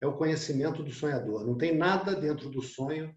[0.00, 1.44] é o conhecimento do sonhador.
[1.44, 3.16] Não tem nada dentro do sonho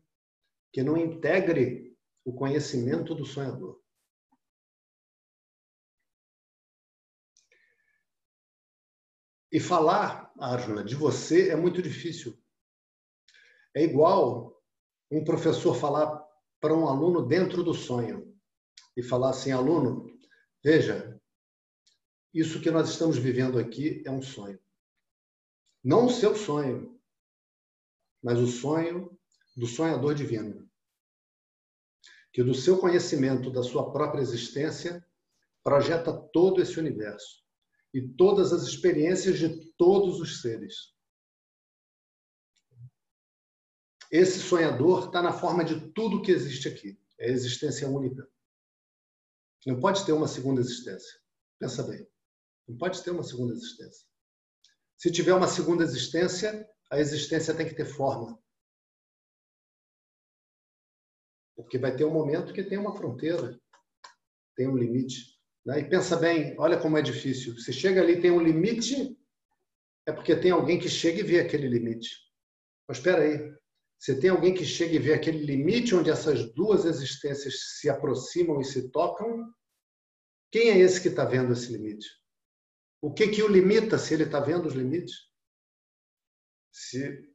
[0.72, 3.82] que não integre o conhecimento do sonhador.
[9.52, 12.38] E falar, Arjuna, de você é muito difícil.
[13.76, 14.58] É igual
[15.12, 16.26] um professor falar
[16.62, 18.34] para um aluno dentro do sonho
[18.96, 20.08] e falar assim, aluno,
[20.64, 21.22] veja,
[22.34, 24.60] isso que nós estamos vivendo aqui é um sonho.
[25.84, 27.00] Não o seu sonho,
[28.24, 29.16] mas o sonho
[29.56, 30.70] do sonhador divino.
[32.34, 35.06] Que do seu conhecimento da sua própria existência
[35.64, 37.44] projeta todo esse universo
[37.94, 40.95] e todas as experiências de todos os seres.
[44.12, 47.00] Esse sonhador está na forma de tudo que existe aqui.
[47.20, 48.28] É a existência única.
[49.66, 51.20] Não pode ter uma segunda existência.
[51.60, 52.08] Pensa bem.
[52.68, 54.06] Não pode ter uma segunda existência.
[54.98, 58.40] Se tiver uma segunda existência, a existência tem que ter forma.
[61.56, 63.60] Porque vai ter um momento que tem uma fronteira,
[64.56, 65.40] tem um limite.
[65.66, 65.80] Né?
[65.80, 67.58] E pensa bem, olha como é difícil.
[67.58, 69.18] Se chega ali tem um limite,
[70.06, 72.10] é porque tem alguém que chega e vê aquele limite.
[72.88, 73.56] Mas espera aí,
[73.98, 78.60] se tem alguém que chega e vê aquele limite onde essas duas existências se aproximam
[78.60, 79.52] e se tocam,
[80.52, 82.08] quem é esse que está vendo esse limite?
[83.02, 85.16] O que que o limita se ele está vendo os limites?
[86.72, 87.28] Se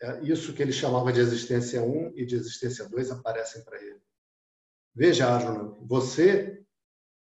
[0.00, 4.00] é isso que ele chamava de existência 1 e de existência 2 aparecem para ele.
[4.94, 6.64] Veja, Arjuna, você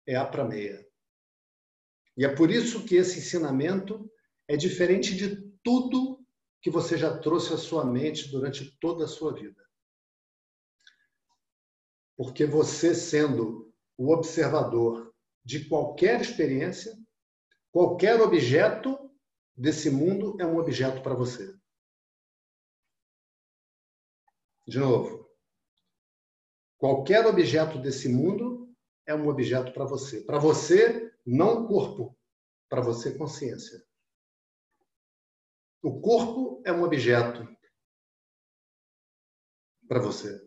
[0.05, 0.85] é a prameia.
[2.17, 4.09] E é por isso que esse ensinamento
[4.47, 6.14] é diferente de tudo
[6.65, 9.63] que você já trouxe à sua mente durante toda a sua vida.
[12.17, 16.97] Porque você, sendo o observador de qualquer experiência,
[17.71, 18.97] qualquer objeto
[19.55, 21.55] desse mundo é um objeto para você.
[24.67, 25.29] De novo,
[26.79, 28.75] qualquer objeto desse mundo
[29.05, 30.21] é um objeto para você.
[30.21, 32.17] Para você, não corpo,
[32.67, 33.85] para você, consciência.
[35.85, 37.47] O corpo é um objeto
[39.87, 40.41] para você.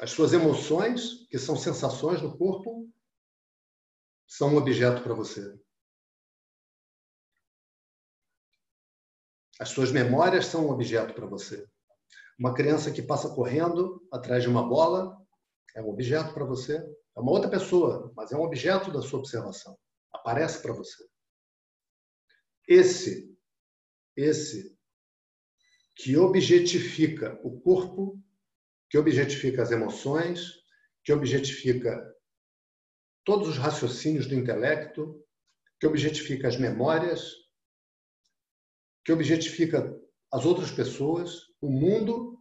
[0.00, 2.88] As suas emoções, que são sensações no corpo,
[4.24, 5.60] são um objeto para você.
[9.58, 11.68] As suas memórias são um objeto para você.
[12.38, 15.20] Uma criança que passa correndo atrás de uma bola
[15.74, 16.76] é um objeto para você.
[17.16, 19.76] É uma outra pessoa, mas é um objeto da sua observação.
[20.12, 21.04] Aparece para você.
[22.68, 23.36] Esse,
[24.18, 24.76] esse
[25.94, 28.20] que objetifica o corpo,
[28.90, 30.54] que objetifica as emoções,
[31.04, 31.96] que objetifica
[33.24, 35.24] todos os raciocínios do intelecto,
[35.80, 37.32] que objetifica as memórias,
[39.04, 39.96] que objetifica
[40.32, 42.38] as outras pessoas, o mundo,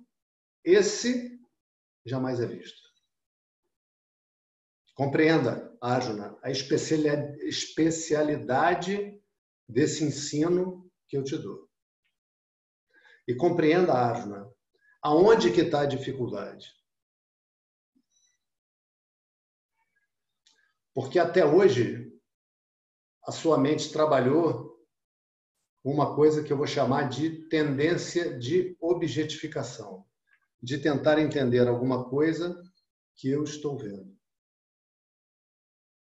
[0.63, 1.39] esse
[2.05, 2.87] jamais é visto.
[4.95, 9.21] Compreenda, Arjuna, a especialidade
[9.69, 11.66] desse ensino que eu te dou.
[13.27, 14.49] E compreenda, Arjuna,
[15.01, 16.73] aonde que está a dificuldade.
[20.93, 22.11] Porque até hoje
[23.25, 24.67] a sua mente trabalhou
[25.83, 30.05] uma coisa que eu vou chamar de tendência de objetificação,
[30.61, 32.61] de tentar entender alguma coisa
[33.15, 34.17] que eu estou vendo.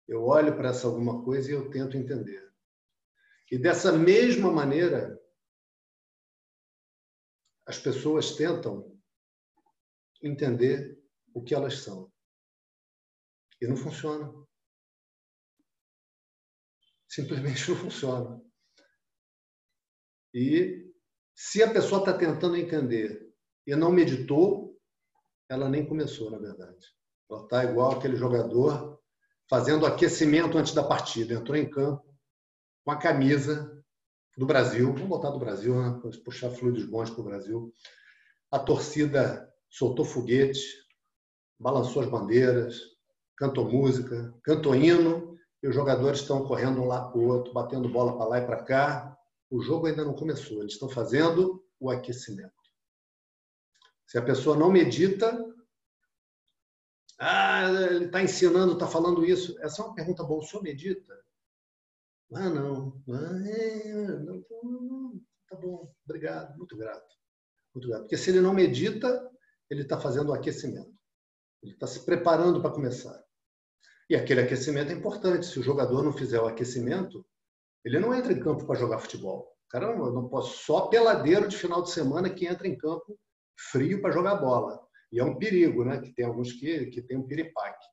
[0.08, 2.50] Eu olho para essa alguma coisa e eu tento entender.
[3.52, 5.17] E dessa mesma maneira,
[7.68, 8.98] as pessoas tentam
[10.24, 10.98] entender
[11.34, 12.12] o que elas são.
[13.62, 14.34] E não funciona.
[17.10, 18.42] Simplesmente não funciona.
[20.34, 20.90] E
[21.36, 23.34] se a pessoa está tentando entender
[23.66, 24.80] e não meditou,
[25.50, 26.88] ela nem começou, na verdade.
[27.30, 29.02] Ela está igual aquele jogador
[29.50, 31.34] fazendo aquecimento antes da partida.
[31.34, 32.18] Entrou em campo
[32.86, 33.77] com a camisa
[34.38, 36.00] do Brasil, vamos botar do Brasil, né?
[36.24, 37.74] puxar fluidos bons para o Brasil.
[38.52, 40.62] A torcida soltou foguete,
[41.60, 42.80] balançou as bandeiras,
[43.36, 47.90] cantou música, cantou hino, e os jogadores estão correndo um lado para o outro, batendo
[47.90, 49.18] bola para lá e para cá,
[49.50, 52.54] o jogo ainda não começou, eles estão fazendo o aquecimento.
[54.06, 55.44] Se a pessoa não medita,
[57.20, 59.58] ah, ele está ensinando, está falando isso.
[59.60, 60.40] Essa é uma pergunta boa.
[60.40, 61.14] O senhor medita?
[62.34, 63.02] Ah, não.
[63.10, 65.22] Ah, é, não, não.
[65.50, 67.16] Tá bom, obrigado, muito grato.
[67.74, 68.02] Muito grato.
[68.02, 69.30] Porque se ele não medita,
[69.70, 70.94] ele está fazendo o aquecimento.
[71.64, 73.24] Ele está se preparando para começar.
[74.10, 75.46] E aquele aquecimento é importante.
[75.46, 77.26] Se o jogador não fizer o aquecimento,
[77.84, 79.54] ele não entra em campo para jogar futebol.
[79.70, 83.20] Cara não, não posso só peladeiro de final de semana que entra em campo
[83.72, 84.80] frio para jogar bola.
[85.12, 86.00] E é um perigo, né?
[86.00, 87.86] Que tem alguns que, que tem um piripaque.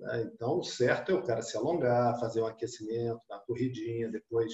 [0.00, 0.22] Né?
[0.22, 4.52] Então, o certo é o cara se alongar, fazer um aquecimento, dar uma corridinha, depois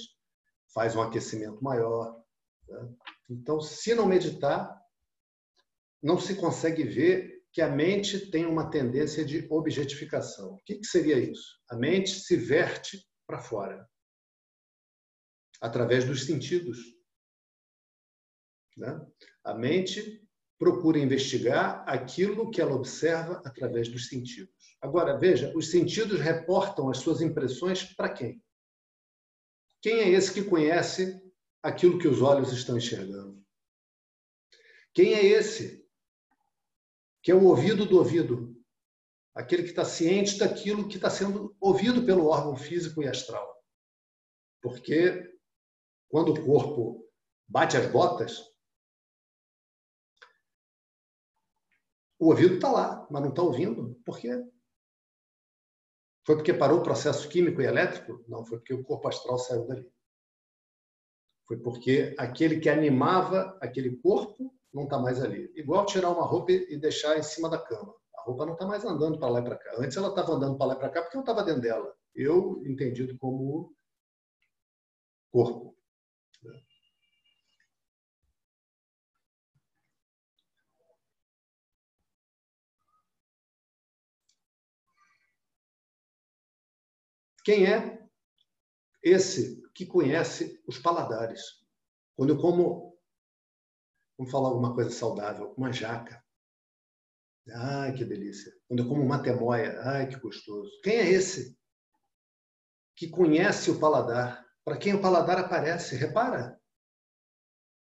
[0.73, 2.21] faz um aquecimento maior.
[2.67, 2.93] Né?
[3.29, 4.77] Então, se não meditar,
[6.03, 10.53] não se consegue ver que a mente tem uma tendência de objetificação.
[10.53, 11.59] O que, que seria isso?
[11.69, 13.89] A mente se verte para fora,
[15.61, 16.77] através dos sentidos.
[18.75, 19.01] Né?
[19.43, 20.23] A mente
[20.59, 24.56] procura investigar aquilo que ela observa através dos sentidos.
[24.87, 28.41] Agora, veja, os sentidos reportam as suas impressões para quem?
[29.81, 31.21] Quem é esse que conhece
[31.61, 33.45] aquilo que os olhos estão enxergando?
[34.93, 35.85] Quem é esse
[37.21, 38.57] que é o ouvido do ouvido?
[39.35, 43.61] Aquele que está ciente daquilo que está sendo ouvido pelo órgão físico e astral.
[44.61, 45.37] Porque
[46.07, 47.05] quando o corpo
[47.45, 48.41] bate as botas,
[52.17, 54.01] o ouvido está lá, mas não está ouvindo.
[54.05, 54.31] Por quê?
[56.27, 58.21] Foi porque parou o processo químico e elétrico?
[58.27, 59.89] Não, foi porque o corpo astral saiu dali.
[61.47, 65.49] Foi porque aquele que animava aquele corpo não está mais ali.
[65.55, 67.95] Igual tirar uma roupa e deixar em cima da cama.
[68.13, 69.77] A roupa não está mais andando para lá e para cá.
[69.79, 71.95] Antes ela estava andando para lá e para cá porque eu estava dentro dela.
[72.13, 73.73] Eu entendido como
[75.31, 75.76] corpo.
[87.47, 88.05] Quem é
[89.01, 91.41] esse que conhece os paladares?
[92.13, 92.99] Quando eu como,
[94.17, 96.21] vamos falar alguma coisa saudável, uma jaca.
[97.49, 98.51] Ai, que delícia.
[98.67, 100.69] Quando eu como uma temoia, ai, que gostoso.
[100.83, 101.57] Quem é esse
[102.93, 104.45] que conhece o paladar?
[104.65, 106.59] Para quem o paladar aparece, repara.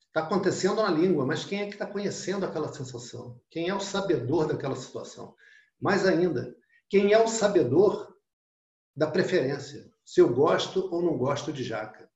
[0.09, 3.41] Está acontecendo na língua, mas quem é que está conhecendo aquela sensação?
[3.49, 5.37] Quem é o sabedor daquela situação?
[5.81, 6.53] Mais ainda,
[6.89, 8.12] quem é o sabedor
[8.95, 12.11] da preferência, se eu gosto ou não gosto de jaca.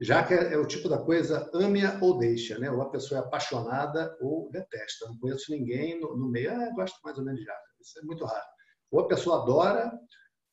[0.00, 2.70] Jaca é o tipo da coisa ame-a ou deixa, né?
[2.70, 5.06] Ou a pessoa é apaixonada ou detesta.
[5.06, 7.62] Não conheço ninguém no, no meio, ah, gosto mais ou menos de jaca.
[7.80, 8.46] Isso é muito raro.
[8.90, 9.92] Ou a pessoa adora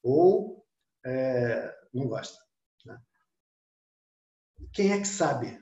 [0.04, 0.64] ou
[1.06, 2.38] é, não gosta.
[2.86, 3.00] Né?
[4.72, 5.60] Quem é que sabe?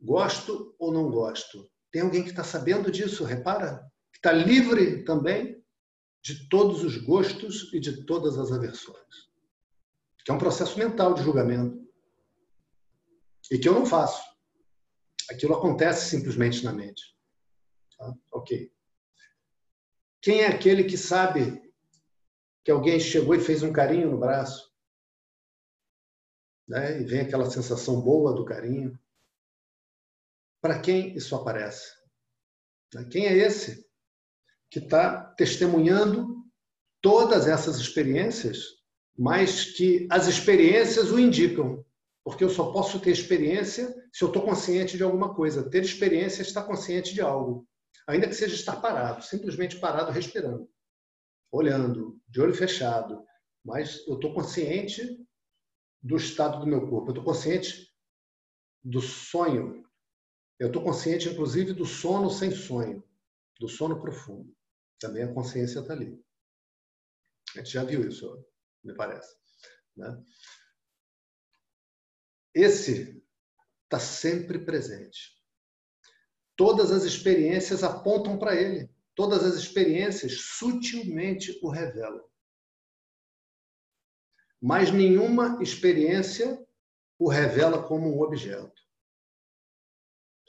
[0.00, 1.70] Gosto ou não gosto?
[1.90, 3.78] Tem alguém que está sabendo disso, repara?
[4.12, 5.59] Que está livre também
[6.22, 9.30] de todos os gostos e de todas as aversões.
[10.24, 11.88] Que é um processo mental de julgamento.
[13.50, 14.22] E que eu não faço.
[15.30, 17.16] Aquilo acontece simplesmente na mente.
[17.96, 18.14] Tá?
[18.32, 18.72] Ok.
[20.20, 21.72] Quem é aquele que sabe
[22.62, 24.70] que alguém chegou e fez um carinho no braço?
[26.68, 27.00] Né?
[27.00, 28.98] E vem aquela sensação boa do carinho.
[30.60, 31.98] Para quem isso aparece?
[33.10, 33.89] Quem é esse
[34.70, 36.44] que está testemunhando
[37.02, 38.64] todas essas experiências,
[39.18, 41.84] mas que as experiências o indicam.
[42.22, 45.68] Porque eu só posso ter experiência se eu estou consciente de alguma coisa.
[45.68, 47.66] Ter experiência é estar consciente de algo.
[48.06, 50.68] Ainda que seja estar parado, simplesmente parado, respirando,
[51.50, 53.24] olhando, de olho fechado.
[53.64, 55.18] Mas eu estou consciente
[56.02, 57.08] do estado do meu corpo.
[57.08, 57.90] Eu estou consciente
[58.84, 59.84] do sonho.
[60.58, 63.02] Eu estou consciente, inclusive, do sono sem sonho,
[63.58, 64.54] do sono profundo.
[65.00, 66.22] Também a consciência está ali.
[67.54, 68.46] A gente já viu isso,
[68.84, 69.34] me parece.
[69.96, 70.22] Né?
[72.54, 73.24] Esse
[73.84, 75.40] está sempre presente.
[76.54, 78.94] Todas as experiências apontam para ele.
[79.14, 82.28] Todas as experiências sutilmente o revelam.
[84.60, 86.64] Mas nenhuma experiência
[87.18, 88.79] o revela como um objeto.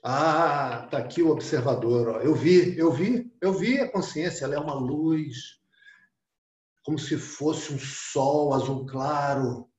[0.03, 2.07] Ah, tá aqui o observador.
[2.09, 2.21] Ó.
[2.21, 4.45] Eu vi, eu vi, eu vi a consciência.
[4.45, 5.61] Ela é uma luz,
[6.83, 9.69] como se fosse um sol azul claro,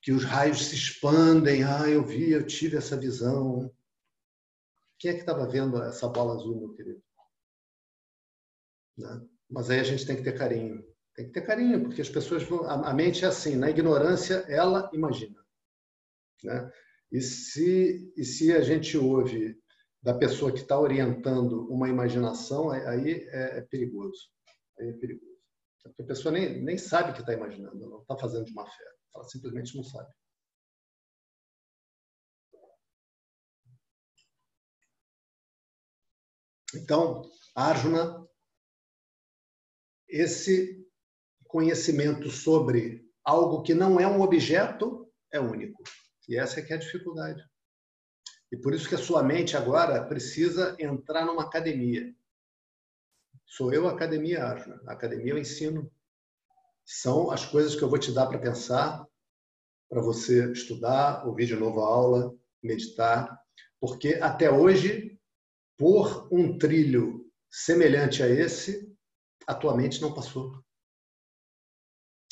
[0.00, 1.64] que os raios se expandem.
[1.64, 3.72] Ah, eu vi, eu tive essa visão.
[4.98, 7.02] Quem é que estava vendo essa bola azul, meu querido?
[8.96, 9.26] Né?
[9.50, 10.84] Mas aí a gente tem que ter carinho.
[11.14, 12.64] Tem que ter carinho, porque as pessoas vão.
[12.68, 15.44] A mente é assim, na ignorância, ela imagina.
[16.44, 16.70] Né?
[17.10, 19.58] E se, e se a gente ouve
[20.02, 24.30] da pessoa que está orientando uma imaginação, aí é, é, perigoso.
[24.78, 25.38] Aí é perigoso.
[25.82, 28.84] Porque a pessoa nem, nem sabe que está imaginando, não está fazendo de má fé.
[29.14, 30.12] Ela simplesmente não sabe.
[36.74, 37.22] Então,
[37.54, 38.28] Arjuna,
[40.06, 40.86] esse
[41.46, 45.82] conhecimento sobre algo que não é um objeto é único.
[46.28, 47.42] E essa é que é a dificuldade.
[48.52, 52.14] E por isso que a sua mente agora precisa entrar numa academia.
[53.46, 54.82] Sou eu a academia Arjuna.
[54.86, 55.90] A academia eu ensino.
[56.84, 59.06] São as coisas que eu vou te dar para pensar,
[59.88, 63.38] para você estudar, ouvir de novo a aula, meditar,
[63.80, 65.18] porque até hoje,
[65.76, 68.94] por um trilho semelhante a esse,
[69.46, 70.62] atualmente não passou.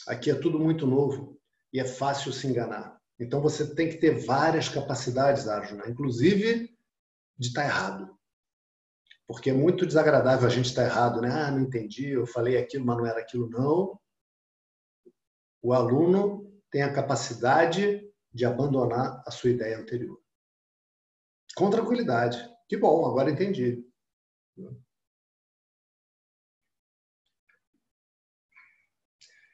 [0.06, 1.40] Aqui é tudo muito novo
[1.72, 2.95] e é fácil se enganar.
[3.18, 6.76] Então você tem que ter várias capacidades, Arjuna, inclusive
[7.38, 8.16] de estar errado.
[9.26, 11.30] Porque é muito desagradável a gente estar errado, né?
[11.30, 13.98] Ah, não entendi, eu falei aquilo, mas não era aquilo, não.
[15.62, 20.20] O aluno tem a capacidade de abandonar a sua ideia anterior.
[21.56, 22.38] Com tranquilidade.
[22.68, 23.82] Que bom, agora entendi.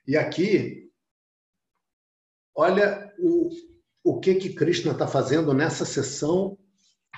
[0.06, 0.92] E aqui,
[2.54, 3.50] olha o,
[4.04, 6.58] o que que Krishna está fazendo nessa sessão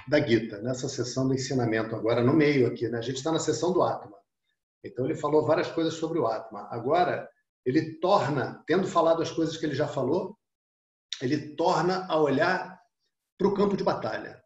[0.07, 2.89] da Gita, nessa sessão do ensinamento, agora no meio aqui.
[2.89, 2.99] Né?
[2.99, 4.17] A gente está na sessão do Atma.
[4.85, 6.69] Então ele falou várias coisas sobre o Atma.
[6.71, 7.29] Agora,
[7.65, 10.37] ele torna, tendo falado as coisas que ele já falou,
[11.23, 12.79] ele torna a olhar
[13.39, 14.43] para o campo de batalha.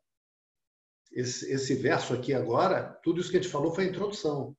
[1.11, 4.57] Esse, esse, verso aqui agora, tudo isso que a gente falou foi a introdução.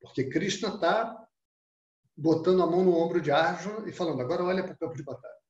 [0.00, 1.26] Porque Krishna está
[2.16, 5.02] botando a mão no ombro de Arjuna e falando, agora olha para o campo de
[5.02, 5.43] batalha.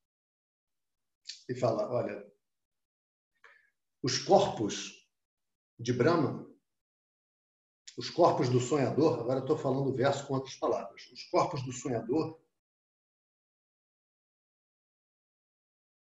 [1.49, 2.25] E fala, olha,
[4.03, 5.09] os corpos
[5.79, 6.47] de Brahma,
[7.97, 11.73] os corpos do sonhador, agora estou falando o verso com outras palavras, os corpos do
[11.73, 12.41] sonhador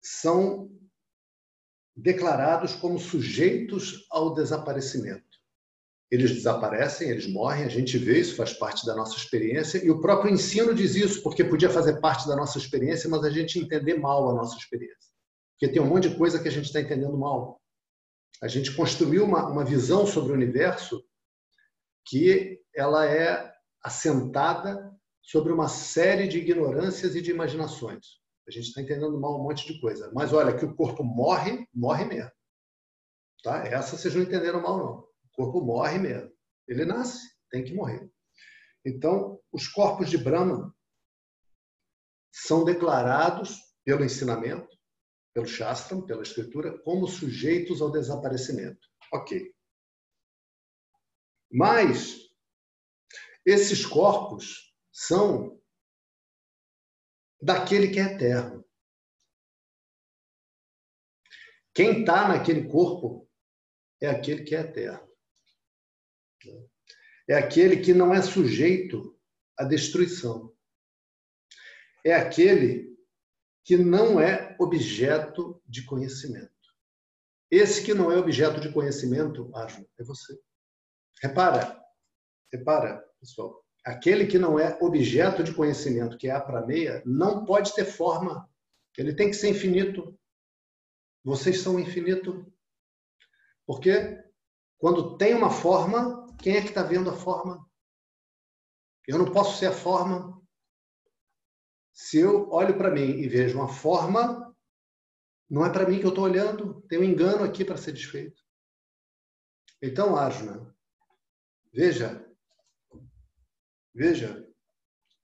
[0.00, 0.70] são
[1.94, 5.32] declarados como sujeitos ao desaparecimento.
[6.10, 10.00] Eles desaparecem, eles morrem, a gente vê isso, faz parte da nossa experiência, e o
[10.00, 13.98] próprio ensino diz isso, porque podia fazer parte da nossa experiência, mas a gente entender
[13.98, 15.11] mal a nossa experiência.
[15.62, 17.62] Porque tem um monte de coisa que a gente está entendendo mal.
[18.42, 21.00] A gente construiu uma, uma visão sobre o universo
[22.04, 24.92] que ela é assentada
[25.22, 28.04] sobre uma série de ignorâncias e de imaginações.
[28.48, 30.10] A gente está entendendo mal um monte de coisa.
[30.12, 32.32] Mas olha, que o corpo morre, morre mesmo.
[33.44, 33.58] Tá?
[33.64, 34.98] Essa vocês não entenderam mal, não.
[34.98, 36.32] O corpo morre mesmo.
[36.66, 37.20] Ele nasce,
[37.52, 38.10] tem que morrer.
[38.84, 40.74] Então, os corpos de Brahma
[42.32, 44.71] são declarados pelo ensinamento,
[45.32, 48.88] pelo Shastra, pela escritura, como sujeitos ao desaparecimento.
[49.12, 49.54] Ok.
[51.50, 52.30] Mas
[53.44, 55.60] esses corpos são
[57.40, 58.64] daquele que é eterno.
[61.74, 63.28] Quem está naquele corpo
[64.00, 65.10] é aquele que é eterno.
[67.28, 69.18] É aquele que não é sujeito
[69.58, 70.54] à destruição.
[72.04, 72.91] É aquele
[73.64, 76.50] que não é objeto de conhecimento.
[77.50, 80.38] Esse que não é objeto de conhecimento, acho, é você.
[81.22, 81.80] Repara,
[82.52, 87.74] repara, pessoal aquele que não é objeto de conhecimento, que é a prameia, não pode
[87.74, 88.48] ter forma.
[88.96, 90.18] Ele tem que ser infinito.
[91.24, 92.46] Vocês são infinito.
[93.66, 94.18] Porque
[94.78, 97.66] quando tem uma forma, quem é que está vendo a forma?
[99.06, 100.40] Eu não posso ser a forma.
[101.92, 104.54] Se eu olho para mim e vejo uma forma,
[105.48, 106.82] não é para mim que eu estou olhando.
[106.88, 108.42] Tem um engano aqui para ser desfeito.
[109.82, 110.74] Então, Arjuna,
[111.72, 112.26] veja,
[113.94, 114.48] Veja,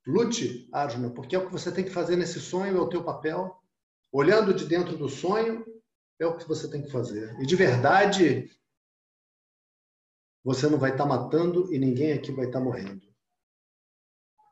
[0.06, 3.02] lute, Arjuna, porque é o que você tem que fazer nesse sonho, é o teu
[3.02, 3.56] papel.
[4.12, 5.64] Olhando de dentro do sonho,
[6.18, 7.34] é o que você tem que fazer.
[7.40, 8.50] E de verdade,
[10.44, 13.07] você não vai estar matando e ninguém aqui vai estar morrendo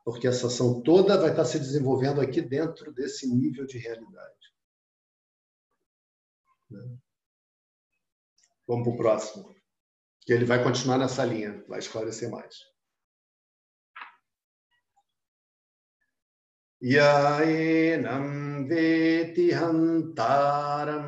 [0.07, 4.53] porque essa ação toda vai estar se desenvolvendo aqui dentro desse nível de realidade.
[6.71, 6.97] Né?
[8.65, 9.53] Vamos para o próximo,
[10.21, 12.55] que ele vai continuar nessa linha, vai esclarecer mais.
[16.81, 21.03] Yaenam veti hantaram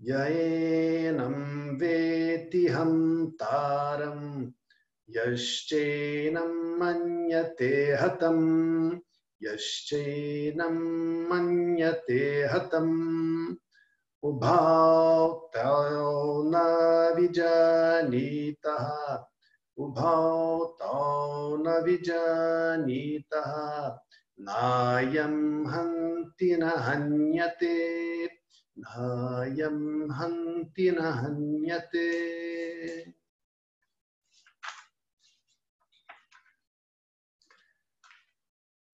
[0.00, 4.52] Yaenam veti hantaram
[5.16, 8.98] यश्चैनं मन्यते हतम्।
[9.42, 10.74] यश्चैनं
[11.28, 13.56] मन्यते हतम्।
[14.22, 15.50] उभाौ
[16.44, 16.54] न
[17.20, 18.88] विजानीतः।
[19.76, 23.52] उभाौ तौ न विजानीतः।
[24.40, 28.24] नायं हन्ति न हन्यते।
[28.78, 32.32] नायं हन्ति न हन्यते।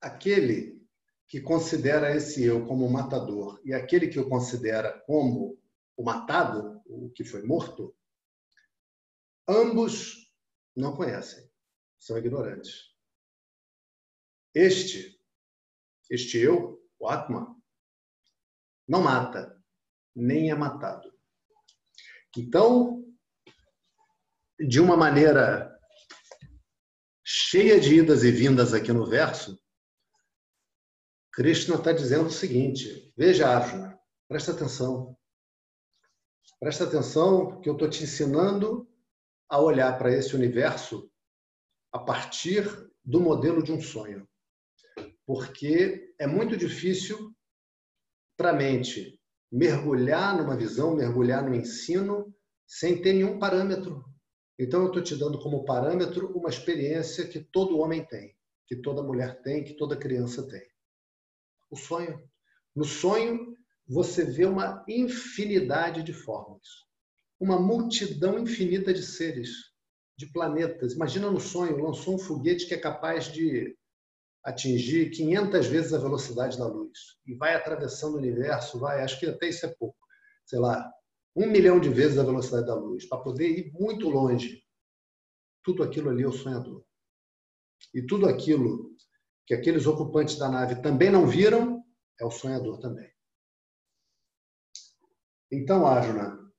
[0.01, 0.79] Aquele
[1.27, 5.61] que considera esse eu como matador e aquele que o considera como
[5.97, 7.95] o matado, o que foi morto,
[9.47, 10.33] ambos
[10.75, 11.49] não conhecem.
[11.99, 12.95] são ignorantes.
[14.55, 15.21] Este,
[16.09, 17.57] este eu, o Atma,
[18.87, 19.61] não mata,
[20.15, 21.13] nem é matado.
[22.37, 23.05] Então,
[24.59, 25.77] de uma maneira
[27.25, 29.61] cheia de idas e vindas aqui no verso,
[31.39, 35.17] Krishna está dizendo o seguinte: veja, Arjuna, presta atenção.
[36.59, 38.89] Presta atenção que eu estou te ensinando
[39.49, 41.09] a olhar para esse universo
[41.93, 42.65] a partir
[43.05, 44.29] do modelo de um sonho.
[45.25, 47.33] Porque é muito difícil
[48.37, 52.35] para a mente mergulhar numa visão, mergulhar no ensino,
[52.67, 54.05] sem ter nenhum parâmetro.
[54.59, 58.37] Então, eu estou te dando como parâmetro uma experiência que todo homem tem,
[58.67, 60.67] que toda mulher tem, que toda criança tem.
[61.71, 62.23] O sonho.
[62.75, 63.57] No sonho,
[63.87, 66.87] você vê uma infinidade de formas,
[67.41, 69.51] uma multidão infinita de seres,
[70.17, 70.93] de planetas.
[70.93, 73.77] Imagina no sonho, lançou um foguete que é capaz de
[74.45, 79.27] atingir 500 vezes a velocidade da luz e vai atravessando o universo, vai, acho que
[79.27, 79.97] até isso é pouco,
[80.47, 80.91] sei lá,
[81.37, 84.63] um milhão de vezes a velocidade da luz, para poder ir muito longe.
[85.63, 86.85] Tudo aquilo ali é o sonhador.
[87.95, 88.91] E tudo aquilo
[89.49, 91.83] que aqueles ocupantes da nave também não viram
[92.21, 93.11] é o sonhador também.
[95.51, 96.53] Então, Arjuna,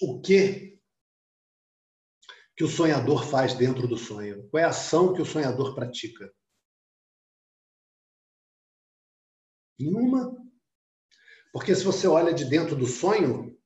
[0.00, 0.78] o que
[2.56, 4.48] que o sonhador faz dentro do sonho?
[4.48, 6.32] Qual é a ação que o sonhador pratica?
[9.76, 10.36] Nenhuma.
[11.52, 13.57] Porque se você olha de dentro do sonho,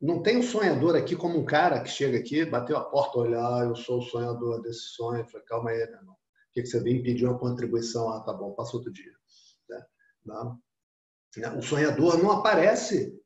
[0.00, 3.62] não tem um sonhador aqui como um cara que chega aqui, bateu a porta, olhar,
[3.62, 5.26] ah, eu sou o sonhador desse sonho.
[5.26, 6.14] falei, calma aí, meu irmão.
[6.14, 8.10] O que você veio pedir uma contribuição?
[8.10, 9.12] Ah, tá bom, passa outro dia.
[9.68, 9.86] Né?
[10.24, 10.58] Não.
[11.58, 13.20] O sonhador não aparece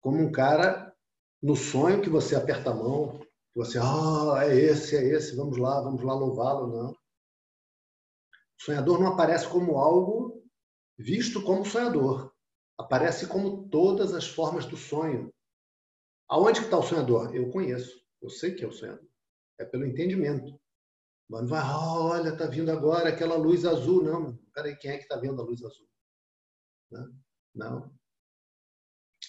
[0.00, 0.94] como um cara
[1.42, 3.20] no sonho que você aperta a mão,
[3.54, 6.68] você, ah, é esse, é esse, vamos lá, vamos lá louvá-lo.
[6.68, 6.90] Não.
[6.90, 10.42] O sonhador não aparece como algo
[10.96, 12.32] visto como sonhador.
[12.78, 15.32] Aparece como todas as formas do sonho.
[16.28, 17.34] Aonde que está o sonhador?
[17.34, 17.98] Eu conheço.
[18.20, 19.08] Eu sei que é o sonhador.
[19.58, 20.60] É pelo entendimento.
[21.28, 24.02] Mas não vai, ah, olha, está vindo agora aquela luz azul.
[24.02, 25.88] Não, peraí, quem é que está vendo a luz azul?
[26.90, 27.14] Não.
[27.54, 27.98] não.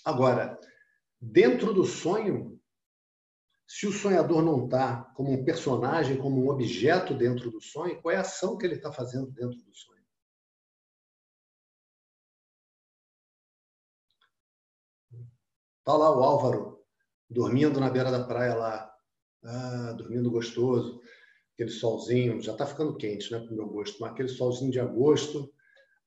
[0.05, 0.59] Agora,
[1.19, 2.59] dentro do sonho,
[3.67, 8.13] se o sonhador não está como um personagem, como um objeto dentro do sonho, qual
[8.13, 9.99] é a ação que ele está fazendo dentro do sonho?
[15.79, 16.78] Está lá o Álvaro,
[17.29, 18.91] dormindo na beira da praia lá,
[19.43, 21.01] ah, dormindo gostoso,
[21.53, 24.79] aquele solzinho, já está ficando quente, né, para o meu gosto, mas aquele solzinho de
[24.79, 25.51] agosto.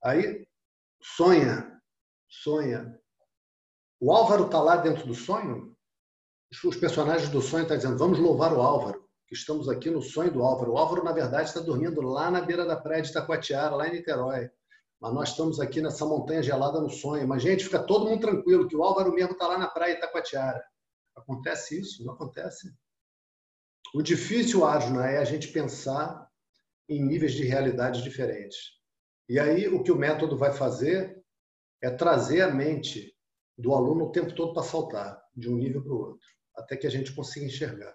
[0.02, 0.46] Aí
[1.02, 1.80] sonha,
[2.28, 2.98] sonha.
[4.00, 5.76] O Álvaro está lá dentro do sonho?
[6.64, 10.30] os personagens do sonho estão dizendo: vamos louvar o Álvaro, que estamos aqui no sonho
[10.30, 10.72] do Álvaro.
[10.72, 13.92] O Álvaro, na verdade, está dormindo lá na beira da praia de Itacoatiara, lá em
[13.92, 14.50] Niterói.
[15.00, 17.26] Mas nós estamos aqui nessa montanha gelada no sonho.
[17.26, 19.98] Mas, gente, fica todo mundo tranquilo, que o Álvaro mesmo está lá na praia de
[19.98, 20.62] Itacoatiara.
[21.16, 22.04] Acontece isso?
[22.04, 22.72] Não acontece.
[23.94, 26.28] O difícil, Arjuna, é a gente pensar
[26.88, 28.80] em níveis de realidade diferentes.
[29.28, 31.22] E aí, o que o método vai fazer
[31.82, 33.14] é trazer a mente
[33.56, 36.86] do aluno o tempo todo para saltar de um nível para o outro até que
[36.86, 37.94] a gente consiga enxergar.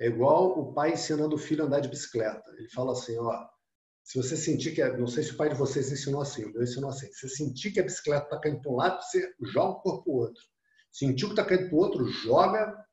[0.00, 2.50] É igual o pai ensinando o filho a andar de bicicleta.
[2.56, 3.46] Ele fala assim, ó,
[4.02, 6.62] se você sentir que, não sei se o pai de vocês ensinou assim, o meu
[6.62, 9.78] ensinou assim, se você sentir que a bicicleta está caindo para um lado, você joga
[9.78, 10.42] o corpo para o outro.
[10.92, 12.86] Sentiu que está caindo para o outro, joga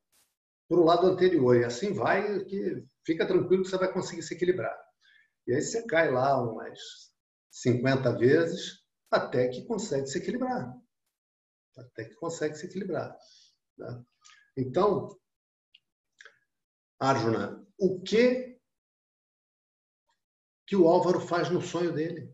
[0.69, 1.57] para o lado anterior.
[1.57, 4.75] E assim vai, que fica tranquilo que você vai conseguir se equilibrar.
[5.45, 6.79] E aí você cai lá umas
[7.51, 10.73] 50 vezes até que consegue se equilibrar.
[11.77, 13.17] Até que consegue se equilibrar.
[13.77, 14.03] Né?
[14.55, 15.09] Então,
[16.99, 18.57] Arjuna, o que
[20.67, 22.31] que o Álvaro faz no sonho dele?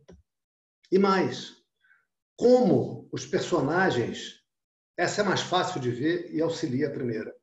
[0.91, 1.55] E mais,
[2.35, 4.44] como os personagens,
[4.97, 7.35] essa é mais fácil de ver e auxilia a primeira.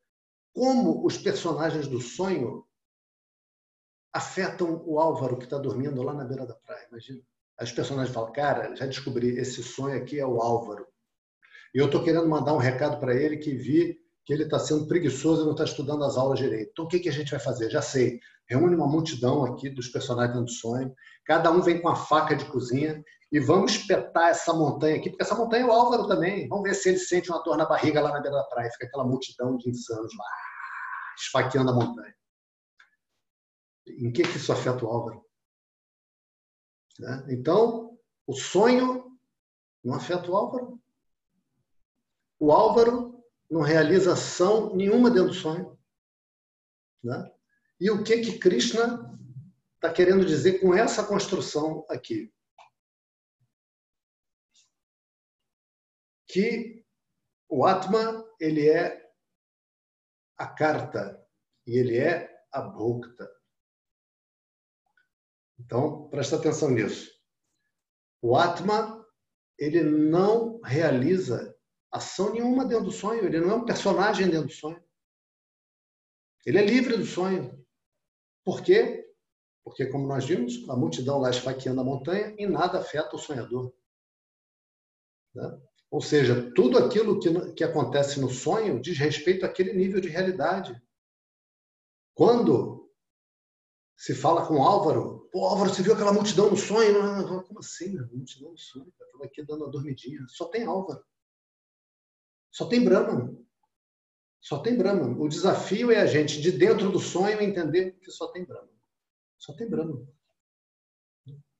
[0.54, 2.66] Como os personagens do sonho
[4.12, 6.86] afetam o Álvaro que está dormindo lá na beira da praia.
[6.90, 7.22] Imagina.
[7.58, 10.86] As personagens falam, cara, já descobri, esse sonho aqui é o Álvaro.
[11.74, 14.86] E eu estou querendo mandar um recado para ele que vi que ele está sendo
[14.86, 16.70] preguiçoso e não está estudando as aulas direito.
[16.72, 17.70] Então, o que, que a gente vai fazer?
[17.70, 18.20] Já sei.
[18.48, 20.94] Reúne uma multidão aqui dos personagens do sonho.
[21.24, 23.02] Cada um vem com a faca de cozinha
[23.32, 26.48] e vamos espetar essa montanha aqui, porque essa montanha é o Álvaro também.
[26.48, 28.70] Vamos ver se ele sente uma dor na barriga lá na beira da praia.
[28.70, 30.26] Fica aquela multidão de insanos lá,
[31.16, 32.14] esfaqueando a montanha.
[33.86, 35.24] Em que, que isso afeta o Álvaro?
[37.00, 37.26] Né?
[37.30, 39.18] Então, o sonho
[39.82, 40.80] não afeta o Álvaro.
[42.38, 43.11] O Álvaro
[43.52, 45.78] não realiza ação nenhuma dentro do sonho.
[47.04, 47.30] Né?
[47.78, 49.14] E o que que Krishna
[49.74, 52.32] está querendo dizer com essa construção aqui?
[56.26, 56.82] Que
[57.46, 59.12] o Atma ele é
[60.38, 61.22] a carta
[61.66, 63.30] e ele é a bhokta.
[65.58, 67.12] Então, presta atenção nisso.
[68.22, 69.06] O Atma,
[69.58, 71.54] ele não realiza
[71.92, 74.82] ação nenhuma dentro do sonho, ele não é um personagem dentro do sonho.
[76.44, 77.64] Ele é livre do sonho.
[78.44, 79.06] Por quê?
[79.62, 83.72] Porque, como nós vimos, a multidão lá esfaqueando a montanha e nada afeta o sonhador.
[85.34, 85.60] Né?
[85.90, 90.82] Ou seja, tudo aquilo que, que acontece no sonho diz respeito àquele nível de realidade.
[92.14, 92.90] Quando
[93.96, 96.94] se fala com o Álvaro, pô, Álvaro, você viu aquela multidão no sonho?
[97.46, 98.88] Como assim, multidão no sonho?
[98.88, 100.24] Estava aqui dando uma dormidinha.
[100.28, 101.04] Só tem Álvaro.
[102.52, 103.42] Só tem Brahman.
[104.38, 105.18] Só tem Brahman.
[105.18, 108.78] O desafio é a gente, de dentro do sonho, entender que só tem Brahman.
[109.38, 110.06] Só tem Brahman.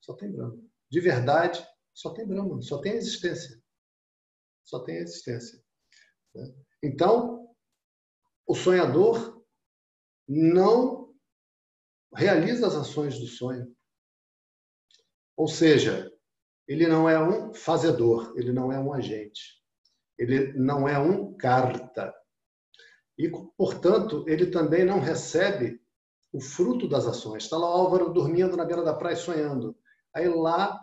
[0.01, 0.71] Só tem Brahman.
[0.91, 2.61] De verdade, só tem Brahman.
[2.61, 3.61] Só tem existência.
[4.65, 5.65] Só tem existência.
[6.35, 6.55] Né?
[6.83, 7.55] Então,
[8.47, 9.43] o sonhador
[10.29, 11.15] não
[12.15, 13.75] realiza as ações do sonho.
[15.37, 16.13] Ou seja,
[16.69, 19.62] ele não é um fazedor, ele não é um agente.
[20.19, 22.15] Ele não é um carta.
[23.19, 25.81] E, portanto, ele também não recebe
[26.33, 27.45] o fruto das ações.
[27.45, 29.77] Está lá o Álvaro dormindo na beira da praia sonhando.
[30.15, 30.81] Aí lá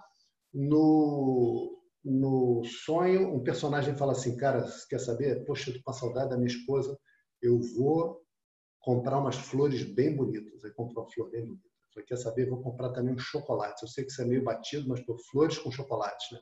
[0.53, 5.43] no, no sonho, um personagem fala assim, cara, quer saber?
[5.45, 6.97] Poxa, eu tô com saudade da minha esposa,
[7.41, 8.21] eu vou
[8.79, 10.63] comprar umas flores bem bonitas.
[10.63, 11.69] Aí comprou uma flor bem bonita.
[11.93, 12.49] Falei, quer saber?
[12.49, 13.81] Vou comprar também um chocolate.
[13.81, 16.39] Eu sei que isso é meio batido, mas por flores com chocolate, né?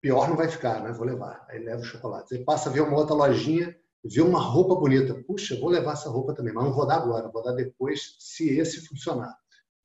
[0.00, 0.92] Pior não vai ficar, né?
[0.92, 1.44] Vou levar.
[1.48, 2.34] Aí leva o chocolate.
[2.34, 5.14] Aí passa a ver uma outra lojinha, vê uma roupa bonita.
[5.26, 8.48] Puxa, vou levar essa roupa também, mas não vou dar agora, vou dar depois, se
[8.58, 9.36] esse funcionar.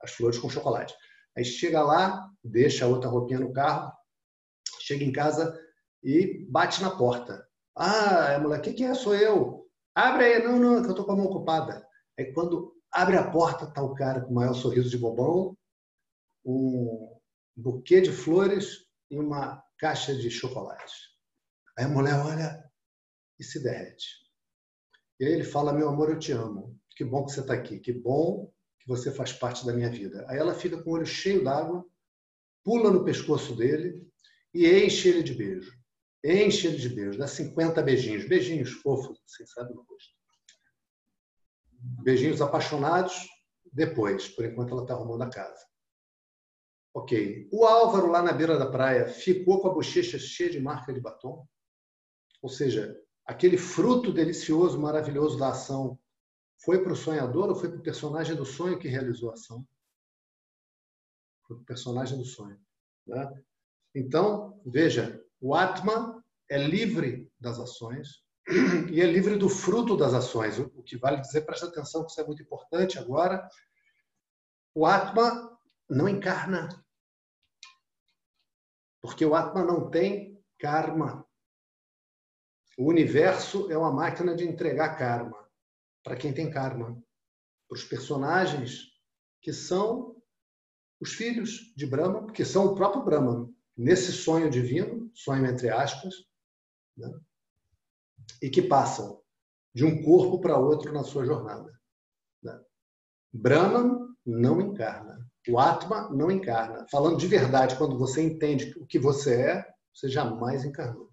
[0.01, 0.93] As flores com chocolate.
[1.35, 3.91] Aí chega lá, deixa a outra roupinha no carro,
[4.81, 5.57] chega em casa
[6.03, 7.47] e bate na porta.
[7.75, 8.93] Ah, é mulher, o que, é?
[8.93, 9.67] Sou eu.
[9.95, 10.43] Abre aí.
[10.43, 11.85] Não, não, que eu tô com a mão ocupada.
[12.19, 15.57] Aí quando abre a porta, tá o cara com o maior sorriso de bobão,
[16.45, 17.17] um
[17.55, 20.93] buquê de flores e uma caixa de chocolate.
[21.77, 22.63] Aí a mulher olha
[23.37, 24.07] e se derrete.
[25.19, 26.79] E aí ele fala: Meu amor, eu te amo.
[26.95, 27.79] Que bom que você está aqui.
[27.81, 30.25] Que bom que você faz parte da minha vida.
[30.29, 31.85] Aí ela fica com o olho cheio d'água,
[32.63, 34.01] pula no pescoço dele
[34.53, 35.77] e enche ele de beijo.
[36.23, 38.25] Enche ele de beijo, dá 50 beijinhos.
[38.25, 40.13] Beijinhos fofos, assim, sabe, no rosto.
[42.03, 43.27] Beijinhos apaixonados,
[43.65, 44.29] depois.
[44.29, 45.72] Por enquanto ela está arrumando a casa.
[46.93, 47.49] Ok.
[47.51, 50.99] O Álvaro, lá na beira da praia, ficou com a bochecha cheia de marca de
[50.99, 51.47] batom?
[52.41, 55.97] Ou seja, aquele fruto delicioso, maravilhoso da ação
[56.63, 59.65] foi para o sonhador ou foi para o personagem do sonho que realizou a ação?
[61.47, 62.59] Foi para o personagem do sonho.
[63.07, 63.43] Né?
[63.95, 68.23] Então, veja, o Atma é livre das ações
[68.91, 70.59] e é livre do fruto das ações.
[70.59, 73.47] O que vale dizer, presta atenção, que isso é muito importante agora.
[74.75, 75.57] O Atma
[75.89, 76.82] não encarna.
[79.03, 81.27] Porque o Atma não tem karma.
[82.77, 85.45] O universo é uma máquina de entregar karma
[86.01, 86.97] para quem tem karma.
[87.67, 88.93] Para os personagens
[89.41, 90.15] que são
[91.01, 96.15] os filhos de Brahma, que são o próprio Brahma, nesse sonho divino, sonho entre aspas,
[96.95, 97.11] né?
[98.41, 99.21] e que passam
[99.75, 101.77] de um corpo para outro na sua jornada.
[102.41, 102.63] Né?
[103.33, 105.29] Brahman não encarna.
[105.49, 106.85] O Atma não encarna.
[106.89, 111.11] Falando de verdade, quando você entende o que você é, você jamais encarnou.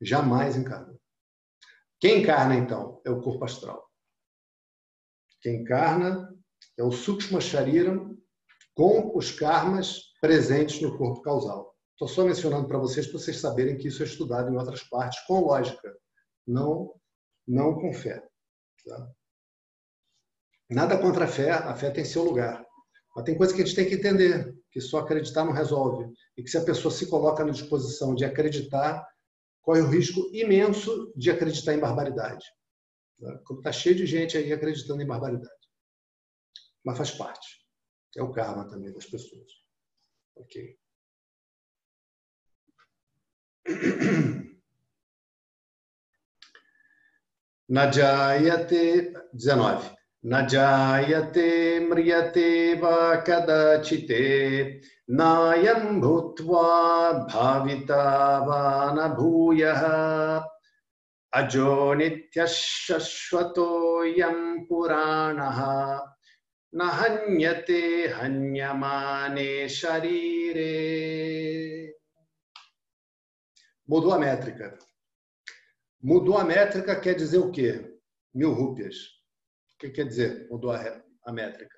[0.00, 1.00] Jamais encarnou.
[1.98, 3.90] Quem encarna, então, é o corpo astral.
[5.40, 6.34] Quem encarna
[6.78, 8.16] é o Sukshma Shariram
[8.74, 11.74] com os karmas presentes no corpo causal.
[11.92, 15.18] Estou só mencionando para vocês, para vocês saberem que isso é estudado em outras partes
[15.26, 15.96] com lógica,
[16.46, 16.94] não,
[17.48, 18.22] não com fé.
[18.84, 19.10] Tá?
[20.68, 22.66] Nada contra a fé, a fé tem seu lugar.
[23.16, 26.12] Mas tem coisa que a gente tem que entender, que só acreditar não resolve.
[26.36, 29.08] E que se a pessoa se coloca na disposição de acreditar,
[29.62, 32.44] corre o risco imenso de acreditar em barbaridade.
[33.44, 35.48] Como está cheio de gente aí acreditando em barbaridade.
[36.84, 37.64] Mas faz parte.
[38.14, 39.50] É o karma também das pessoas.
[40.34, 40.78] Ok.
[47.66, 49.95] Najayate 19.
[50.25, 54.81] Najayate mriyate va kadachite
[55.11, 56.67] नायं भूत्वा
[57.31, 58.03] भाविता
[58.47, 58.61] वा
[58.95, 59.81] न भूयः
[61.39, 64.37] अजो नित्यः शश्वतोऽयं
[64.67, 65.59] पुराणः
[66.75, 67.83] न हन्यते
[68.15, 70.71] हन्यमाने शरीरे
[73.91, 74.77] Mudou a métrica.
[76.01, 77.99] Mudou a métrica quer dizer o quê?
[78.33, 78.95] Mil rúpias.
[79.76, 80.80] O que quer dizer mudou a,
[81.24, 81.76] a métrica?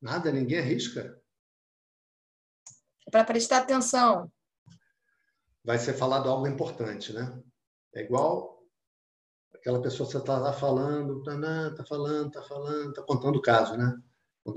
[0.00, 1.20] Nada, ninguém arrisca.
[3.06, 4.30] É para prestar atenção.
[5.64, 7.42] Vai ser falado algo importante, né?
[7.94, 8.62] É igual
[9.54, 13.76] aquela pessoa que você está lá falando, está falando, está falando, está contando o caso,
[13.76, 13.96] né?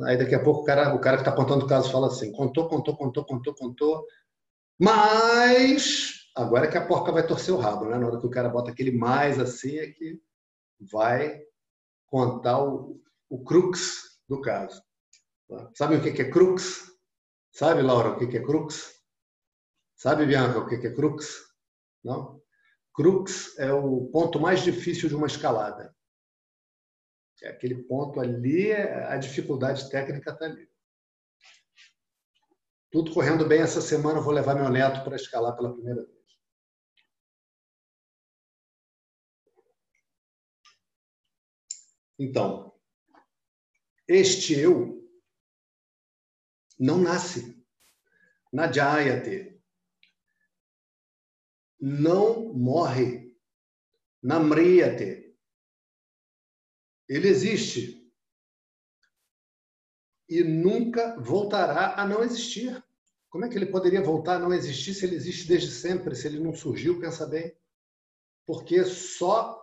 [0.03, 2.31] Aí daqui a pouco o cara, o cara que está contando o caso fala assim:
[2.31, 4.07] contou, contou, contou, contou, contou.
[4.79, 7.97] Mas agora é que a porca vai torcer o rabo, né?
[7.97, 10.21] Na hora que o cara bota aquele mais assim, é que
[10.79, 11.41] vai
[12.07, 14.83] contar o, o crux do caso.
[15.73, 16.91] Sabe o que é crux?
[17.51, 18.93] Sabe, Laura, o que é crux?
[19.95, 21.41] Sabe, Bianca, o que é crux?
[22.03, 22.41] Não?
[22.93, 25.95] Crux é o ponto mais difícil de uma escalada.
[27.43, 30.69] É aquele ponto ali, a dificuldade técnica está ali.
[32.95, 36.17] Tudo correndo bem essa semana, vou levar meu neto para escalar pela primeira vez.
[42.17, 42.73] Então,
[44.07, 45.05] este eu
[46.79, 47.61] não nasce.
[48.53, 49.61] na Jayate.
[51.77, 53.37] Não morre.
[54.23, 55.37] Namriyate.
[57.09, 58.09] Ele existe.
[60.29, 62.84] E nunca voltará a não existir.
[63.35, 66.25] Como é que ele poderia voltar a não existir se ele existe desde sempre, se
[66.25, 67.53] ele não surgiu, pensa bem?
[68.47, 69.61] Porque só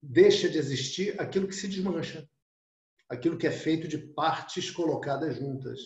[0.00, 2.30] deixa de existir aquilo que se desmancha,
[3.08, 5.80] aquilo que é feito de partes colocadas juntas.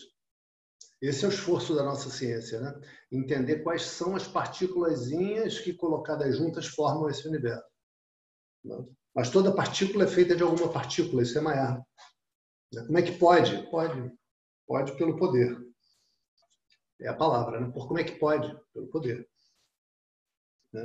[1.01, 2.79] Esse é o esforço da nossa ciência, né?
[3.11, 5.09] Entender quais são as partículas
[5.59, 7.65] que colocadas juntas formam esse universo.
[9.11, 11.83] Mas toda partícula é feita de alguma partícula, isso é Maiar.
[12.85, 13.57] Como é que pode?
[13.71, 14.13] Pode.
[14.67, 15.72] Pode pelo poder.
[17.03, 17.69] É a palavra, né?
[17.69, 18.47] Por como é que pode?
[18.73, 19.29] Pelo poder.
[20.71, 20.81] Né?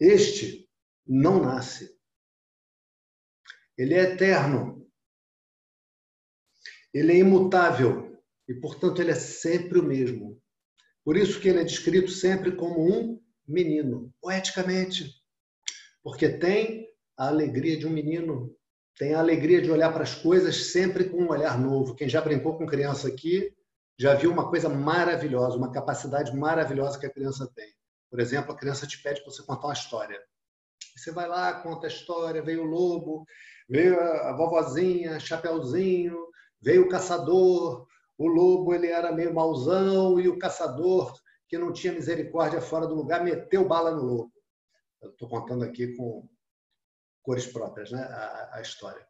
[0.00, 0.66] Este
[1.06, 1.94] não nasce.
[3.76, 4.90] Ele é eterno.
[6.92, 8.18] Ele é imutável
[8.48, 10.40] e, portanto, ele é sempre o mesmo.
[11.04, 15.14] Por isso que ele é descrito sempre como um menino, poeticamente,
[16.02, 18.56] porque tem a alegria de um menino,
[18.96, 21.94] tem a alegria de olhar para as coisas sempre com um olhar novo.
[21.94, 23.55] Quem já brincou com criança aqui
[23.98, 27.74] já viu uma coisa maravilhosa, uma capacidade maravilhosa que a criança tem.
[28.10, 30.20] Por exemplo, a criança te pede para você contar uma história.
[30.96, 33.26] Você vai lá, conta a história, veio o lobo,
[33.68, 36.16] veio a vovozinha, chapeuzinho,
[36.60, 37.86] veio o caçador,
[38.18, 41.12] o lobo ele era meio mauzão e o caçador,
[41.48, 44.32] que não tinha misericórdia fora do lugar, meteu bala no lobo.
[45.02, 46.26] Estou contando aqui com
[47.22, 48.02] cores próprias, né?
[48.02, 49.06] A, a história.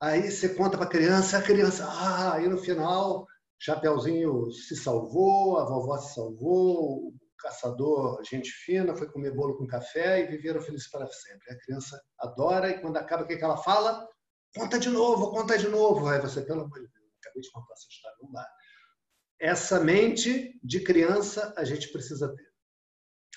[0.00, 3.26] Aí você conta para a criança, a criança, ah, aí no final,
[3.58, 9.66] Chapeuzinho se salvou, a vovó se salvou, o caçador, gente fina, foi comer bolo com
[9.66, 11.52] café e viveram felizes para sempre.
[11.52, 14.08] A criança adora e quando acaba, o que ela fala?
[14.54, 16.08] Conta de novo, conta de novo.
[16.08, 18.48] Aí você, pelo amor de Deus acabei de contar essa história, não dá.
[19.40, 22.54] Essa mente de criança a gente precisa ter.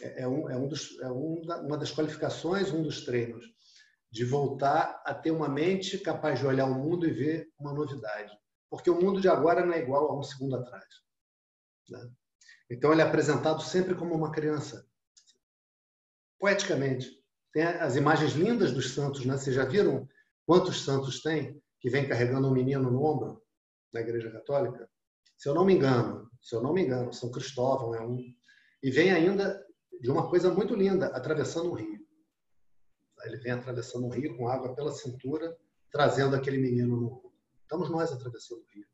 [0.01, 3.45] É, é, um, é, um dos, é um da, uma das qualificações, um dos treinos,
[4.11, 8.32] de voltar a ter uma mente capaz de olhar o mundo e ver uma novidade.
[8.70, 10.86] Porque o mundo de agora não é igual a um segundo atrás.
[11.89, 12.09] Né?
[12.70, 14.86] Então ele é apresentado sempre como uma criança,
[16.39, 17.24] poeticamente.
[17.53, 19.38] Tem as imagens lindas dos santos, né?
[19.38, 20.07] Vocês já viram
[20.45, 23.41] quantos santos tem que vem carregando um menino no ombro?
[23.97, 24.89] da Igreja Católica,
[25.38, 28.24] se eu não me engano, se eu não me engano, São Cristóvão é um,
[28.82, 29.65] e vem ainda
[29.99, 32.05] de uma coisa muito linda, atravessando um rio.
[33.24, 35.57] Ele vem atravessando um rio com água pela cintura,
[35.91, 37.26] trazendo aquele menino no mundo.
[37.68, 38.88] Estamos nós atravessando o rio.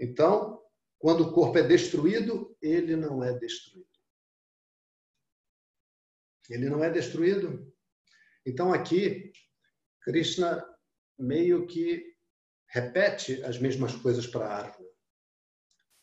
[0.00, 0.66] Então,
[0.98, 3.86] quando o corpo é destruído, ele não é destruído.
[6.48, 7.70] Ele não é destruído.
[8.46, 9.30] Então, aqui,
[10.00, 10.66] Krishna
[11.18, 12.16] meio que
[12.68, 14.90] repete as mesmas coisas para a árvore.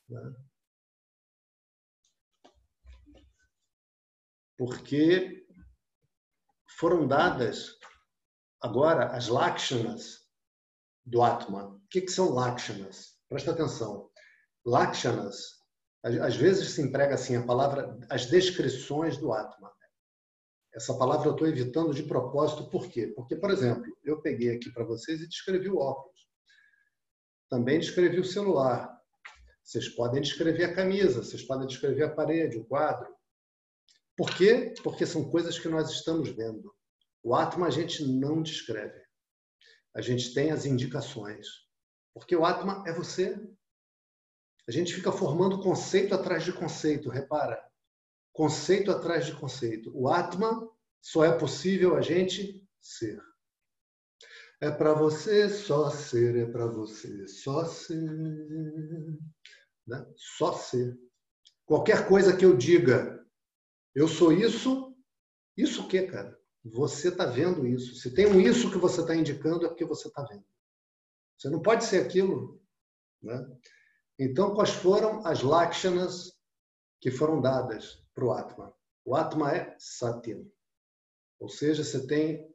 [0.08, 0.36] Né?
[4.56, 5.48] Porque
[6.78, 7.80] foram dadas
[8.64, 10.22] agora as lakshanas
[11.05, 11.68] do Atma.
[11.68, 13.18] O que, que são lakshanas?
[13.28, 14.09] Presta atenção.
[14.66, 15.59] Lakshanas,
[16.01, 19.72] às vezes se emprega assim a palavra, as descrições do Atma.
[20.74, 23.07] Essa palavra eu estou evitando de propósito, por quê?
[23.07, 26.28] Porque, por exemplo, eu peguei aqui para vocês e descrevi o óculos.
[27.47, 28.99] Também descrevi o celular.
[29.64, 33.14] Vocês podem descrever a camisa, vocês podem descrever a parede, o quadro.
[34.18, 34.74] Por quê?
[34.84, 36.74] Porque são coisas que nós estamos vendo.
[37.24, 39.01] O Atma a gente não descreve.
[39.95, 41.47] A gente tem as indicações.
[42.13, 43.41] Porque o Atma é você.
[44.67, 47.61] A gente fica formando conceito atrás de conceito, repara.
[48.34, 49.91] Conceito atrás de conceito.
[49.95, 50.69] O Atma
[51.01, 53.21] só é possível a gente ser.
[54.59, 58.01] É para você só ser, é para você só ser.
[59.86, 60.05] Né?
[60.15, 60.97] Só ser.
[61.65, 63.26] Qualquer coisa que eu diga,
[63.93, 64.95] eu sou isso,
[65.55, 66.38] isso o quê, cara?
[66.64, 67.95] Você está vendo isso.
[67.95, 70.45] Se tem um isso que você está indicando, é porque você está vendo.
[71.38, 72.61] Você não pode ser aquilo.
[73.22, 73.45] Né?
[74.18, 76.32] Então, quais foram as lakshanas
[77.01, 78.74] que foram dadas para o Atma?
[79.03, 80.49] O Atma é Satyam.
[81.39, 82.49] Ou seja, você tem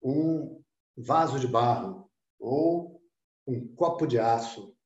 [0.00, 0.62] um
[0.96, 2.08] vaso de barro
[2.38, 3.02] ou
[3.46, 4.76] um copo de aço.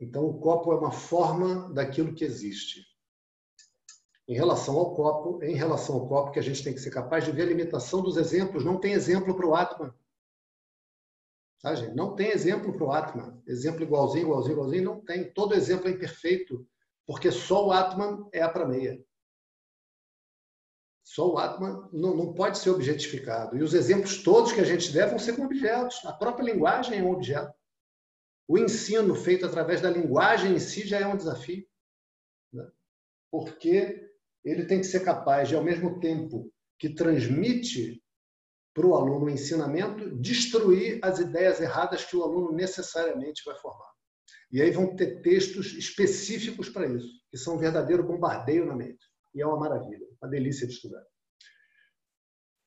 [0.00, 2.84] Então, o copo é uma forma daquilo que existe.
[4.28, 7.24] Em relação ao copo, em relação ao copo, que a gente tem que ser capaz
[7.24, 8.64] de ver a limitação dos exemplos.
[8.64, 9.94] Não tem exemplo para o Atma.
[11.66, 11.94] Tá, gente?
[11.94, 13.42] Não tem exemplo para o Atman.
[13.46, 15.32] Exemplo igualzinho, igualzinho, igualzinho, não tem.
[15.32, 16.64] Todo exemplo é imperfeito,
[17.04, 19.04] porque só o Atman é a prameia.
[21.02, 23.56] Só o Atman não, não pode ser objetificado.
[23.56, 26.04] E os exemplos todos que a gente der vão ser com objetos.
[26.04, 27.52] A própria linguagem é um objeto.
[28.46, 31.66] O ensino feito através da linguagem em si já é um desafio.
[32.52, 32.70] Né?
[33.28, 34.05] Porque
[34.50, 38.02] ele tem que ser capaz de, ao mesmo tempo que transmite
[38.72, 43.90] para o aluno o ensinamento, destruir as ideias erradas que o aluno necessariamente vai formar.
[44.52, 49.04] E aí vão ter textos específicos para isso, que são um verdadeiro bombardeio na mente.
[49.34, 51.02] E é uma maravilha, uma delícia de estudar.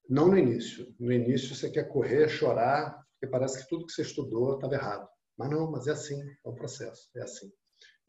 [0.09, 0.93] Não no início.
[0.99, 5.07] No início você quer correr, chorar, porque parece que tudo que você estudou estava errado.
[5.37, 7.49] Mas não, mas é assim, é um processo, é assim.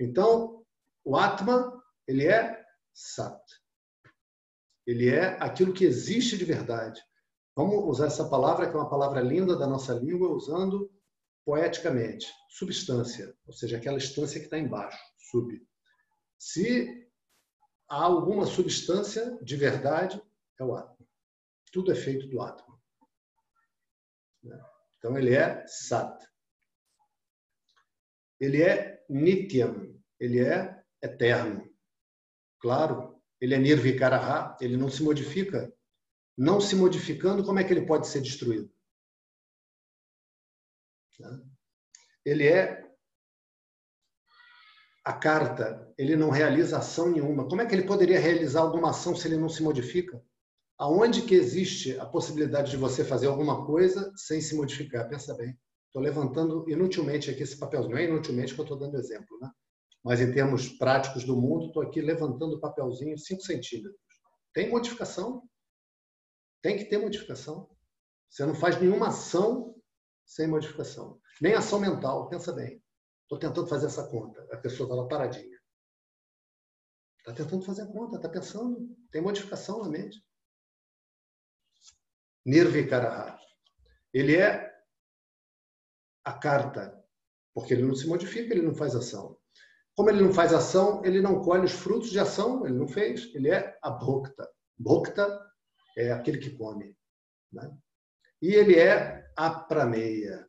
[0.00, 0.64] Então,
[1.04, 2.64] o Atma, ele é
[2.94, 3.40] Sat.
[4.90, 7.00] Ele é aquilo que existe de verdade.
[7.54, 10.92] Vamos usar essa palavra, que é uma palavra linda da nossa língua, usando
[11.44, 12.26] poeticamente.
[12.48, 14.98] Substância, ou seja, aquela instância que está embaixo,
[15.30, 15.64] sub.
[16.36, 17.08] Se
[17.88, 20.20] há alguma substância de verdade,
[20.58, 21.08] é o átomo.
[21.72, 22.76] Tudo é feito do átomo.
[24.98, 26.20] Então, ele é sat.
[28.40, 31.72] Ele é nityam, ele é eterno.
[32.58, 33.09] Claro,
[33.40, 35.72] ele é nirvikaraha, ele não se modifica
[36.40, 38.72] não se modificando, como é que ele pode ser destruído?
[42.24, 42.82] Ele é
[45.04, 47.46] a carta, ele não realiza ação nenhuma.
[47.46, 50.22] Como é que ele poderia realizar alguma ação se ele não se modifica?
[50.78, 55.10] Aonde que existe a possibilidade de você fazer alguma coisa sem se modificar?
[55.10, 55.54] Pensa bem.
[55.88, 57.92] Estou levantando inutilmente aqui esse papelzinho.
[57.92, 59.50] Não é inutilmente que eu estou dando exemplo, né?
[60.02, 64.00] Mas em termos práticos do mundo, estou aqui levantando o papelzinho 5 centímetros.
[64.52, 65.48] Tem modificação?
[66.62, 67.68] Tem que ter modificação.
[68.28, 69.74] Você não faz nenhuma ação
[70.24, 71.20] sem modificação.
[71.40, 72.82] Nem ação mental, pensa bem.
[73.22, 74.42] Estou tentando fazer essa conta.
[74.52, 75.58] A pessoa está lá paradinha.
[77.18, 78.96] Está tentando fazer a conta, está pensando.
[79.10, 80.24] Tem modificação na mente.
[82.44, 83.38] Nirvikaraha.
[84.12, 84.70] Ele é
[86.24, 87.04] a carta,
[87.54, 89.39] porque ele não se modifica, ele não faz ação.
[90.00, 93.30] Como ele não faz ação, ele não colhe os frutos de ação, ele não fez.
[93.34, 94.50] Ele é a Bhokta.
[94.78, 95.46] Bhokta
[95.94, 96.96] é aquele que come.
[97.52, 97.70] Né?
[98.40, 100.48] E ele é a prameia.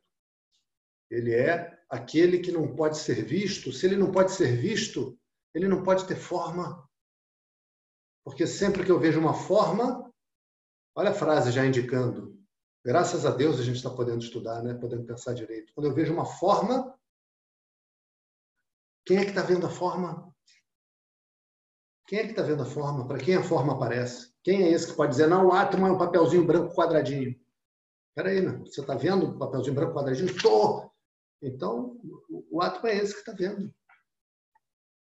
[1.10, 3.70] Ele é aquele que não pode ser visto.
[3.74, 5.20] Se ele não pode ser visto,
[5.54, 6.88] ele não pode ter forma.
[8.24, 10.10] Porque sempre que eu vejo uma forma,
[10.94, 12.42] olha a frase já indicando.
[12.82, 14.72] Graças a Deus a gente está podendo estudar, né?
[14.72, 15.74] podendo pensar direito.
[15.74, 16.98] Quando eu vejo uma forma,
[19.04, 20.32] quem é que está vendo a forma?
[22.06, 23.06] Quem é que está vendo a forma?
[23.06, 24.32] Para quem a forma aparece?
[24.42, 27.34] Quem é esse que pode dizer, não, o átomo é um papelzinho branco quadradinho?
[28.08, 30.30] Espera aí, meu, você está vendo o papelzinho branco quadradinho?
[30.30, 30.92] Estou!
[31.40, 31.98] Então,
[32.50, 33.74] o átomo é esse que está vendo.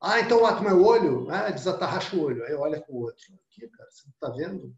[0.00, 1.30] Ah, então o átomo é o olho?
[1.30, 2.42] Ah, desatarracha o olho.
[2.44, 3.34] Aí olha com o outro.
[3.46, 4.74] Aqui, cara, você não está vendo?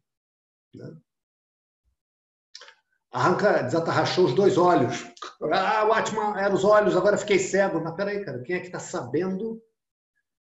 [0.74, 1.00] Né?
[3.12, 5.04] Arranca, desatarrachou os dois olhos.
[5.52, 7.78] Ah, o átomo era os olhos, agora fiquei cego.
[7.78, 9.62] Mas peraí, cara, quem é que está sabendo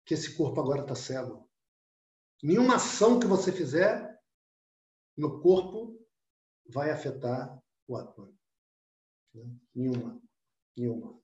[0.04, 1.48] que esse corpo agora está cego?
[2.42, 4.20] Nenhuma ação que você fizer
[5.16, 5.96] no corpo
[6.68, 7.56] vai afetar
[7.88, 8.34] o Atman.
[9.74, 10.20] Nenhuma.
[10.76, 11.20] Nenhuma.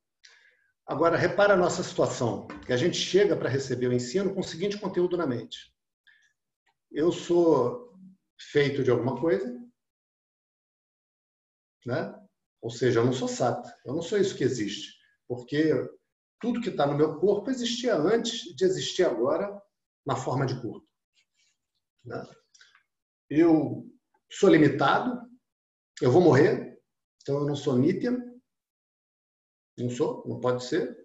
[0.85, 4.43] Agora, repara a nossa situação, que a gente chega para receber o ensino com o
[4.43, 5.73] seguinte conteúdo na mente.
[6.91, 7.97] Eu sou
[8.37, 9.61] feito de alguma coisa,
[11.86, 12.13] né?
[12.61, 14.93] Ou seja, eu não sou sata, eu não sou isso que existe,
[15.27, 15.73] porque
[16.39, 19.61] tudo que está no meu corpo existia antes de existir agora
[20.05, 20.88] na forma de corpo.
[22.05, 22.23] Né?
[23.29, 23.88] Eu
[24.29, 25.29] sou limitado,
[26.01, 26.79] eu vou morrer,
[27.21, 28.11] então eu não sou nítya,
[29.77, 30.99] não sou, não pode ser.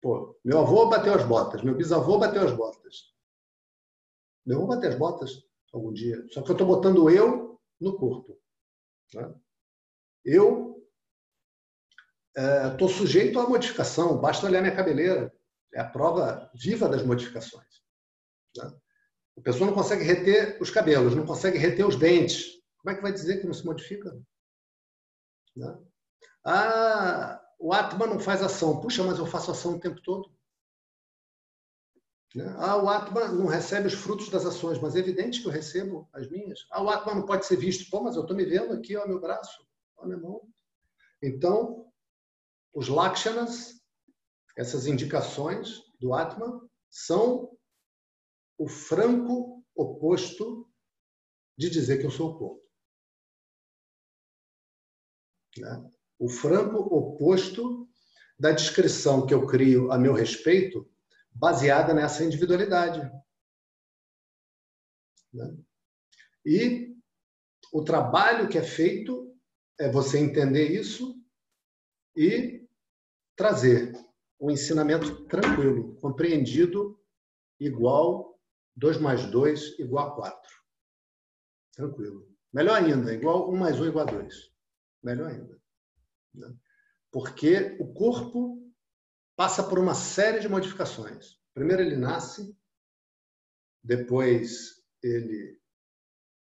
[0.00, 3.14] Pô, meu avô bateu as botas, meu bisavô bateu as botas.
[4.46, 5.42] Eu vou bater as botas
[5.72, 6.24] algum dia.
[6.30, 8.40] Só que eu estou botando eu no corpo.
[9.14, 9.34] Né?
[10.24, 10.68] Eu
[12.70, 15.32] estou é, sujeito à modificação, basta olhar minha cabeleira.
[15.74, 17.82] É a prova viva das modificações.
[18.56, 18.72] Né?
[19.36, 22.58] A pessoa não consegue reter os cabelos, não consegue reter os dentes.
[22.78, 24.18] Como é que vai dizer que não se modifica?
[25.54, 25.78] Né?
[26.44, 28.80] Ah, o Atma não faz ação.
[28.80, 30.32] Puxa, mas eu faço ação o tempo todo.
[32.34, 32.54] Né?
[32.58, 36.08] Ah, o Atma não recebe os frutos das ações, mas é evidente que eu recebo
[36.12, 36.66] as minhas.
[36.70, 37.90] Ah, o Atma não pode ser visto.
[37.90, 39.67] Pô, mas eu estou me vendo aqui, ó, meu braço,
[39.98, 40.48] ó, minha mão.
[41.22, 41.90] Então,
[42.72, 43.82] os Lakshanas,
[44.56, 47.56] essas indicações do Atma, são
[48.56, 50.68] o franco oposto
[51.56, 52.68] de dizer que eu sou o corpo.
[55.56, 55.90] Né?
[56.18, 57.88] O franco oposto
[58.38, 60.88] da descrição que eu crio a meu respeito
[61.32, 63.00] baseada nessa individualidade.
[65.32, 65.56] Né?
[66.44, 66.96] E
[67.72, 69.27] o trabalho que é feito
[69.78, 71.14] é você entender isso
[72.16, 72.66] e
[73.36, 73.92] trazer
[74.40, 77.00] um ensinamento tranquilo, compreendido,
[77.60, 78.38] igual
[78.76, 80.52] 2 mais 2 igual a 4.
[81.72, 82.28] Tranquilo.
[82.52, 84.34] Melhor ainda, igual 1 mais 1 igual a 2.
[85.02, 85.60] Melhor ainda.
[86.34, 86.56] Né?
[87.10, 88.58] Porque o corpo
[89.36, 91.38] passa por uma série de modificações.
[91.54, 92.56] Primeiro ele nasce,
[93.82, 95.60] depois ele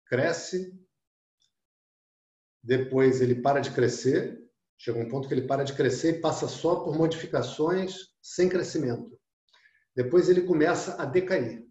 [0.06, 0.72] cresce,
[2.68, 4.46] depois ele para de crescer,
[4.76, 9.18] chega um ponto que ele para de crescer e passa só por modificações sem crescimento.
[9.96, 11.66] Depois ele começa a decair.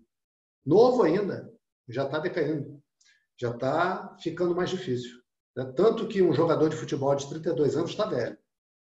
[0.65, 1.53] Novo ainda,
[1.87, 2.81] já está decaindo,
[3.39, 5.21] já está ficando mais difícil.
[5.55, 5.71] Né?
[5.75, 8.35] Tanto que um jogador de futebol de 32 anos está velho.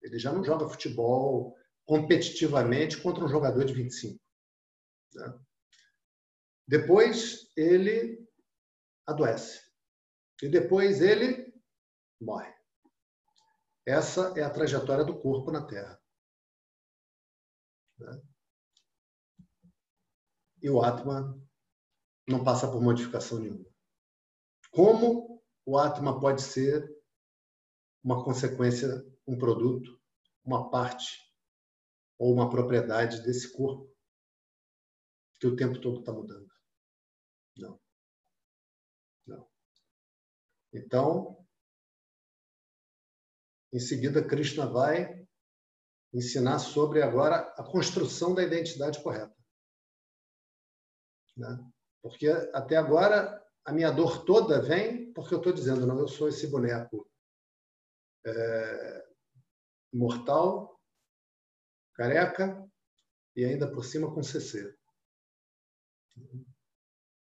[0.01, 1.55] Ele já não joga futebol
[1.85, 4.19] competitivamente contra um jogador de 25.
[5.15, 5.39] Né?
[6.67, 8.27] Depois ele
[9.07, 9.61] adoece.
[10.43, 11.50] E depois ele
[12.21, 12.53] morre.
[13.85, 15.99] Essa é a trajetória do corpo na Terra.
[17.97, 18.21] Né?
[20.61, 21.35] E o Atma
[22.27, 23.65] não passa por modificação nenhuma.
[24.69, 26.87] Como o Atma pode ser
[28.03, 28.87] uma consequência,
[29.27, 29.99] um produto,
[30.43, 31.19] uma parte
[32.17, 33.91] ou uma propriedade desse corpo
[35.39, 36.47] que o tempo todo está mudando.
[37.57, 37.81] Não.
[39.25, 39.49] Não.
[40.71, 41.40] Então,
[43.73, 45.25] em seguida, Krishna vai
[46.13, 49.35] ensinar sobre agora a construção da identidade correta.
[51.37, 51.71] Né?
[52.01, 56.27] Porque até agora a minha dor toda vem porque eu estou dizendo, não, eu sou
[56.27, 57.09] esse boneco
[58.25, 59.07] é,
[59.93, 60.79] mortal,
[61.95, 62.69] careca
[63.35, 64.75] e ainda por cima com CC.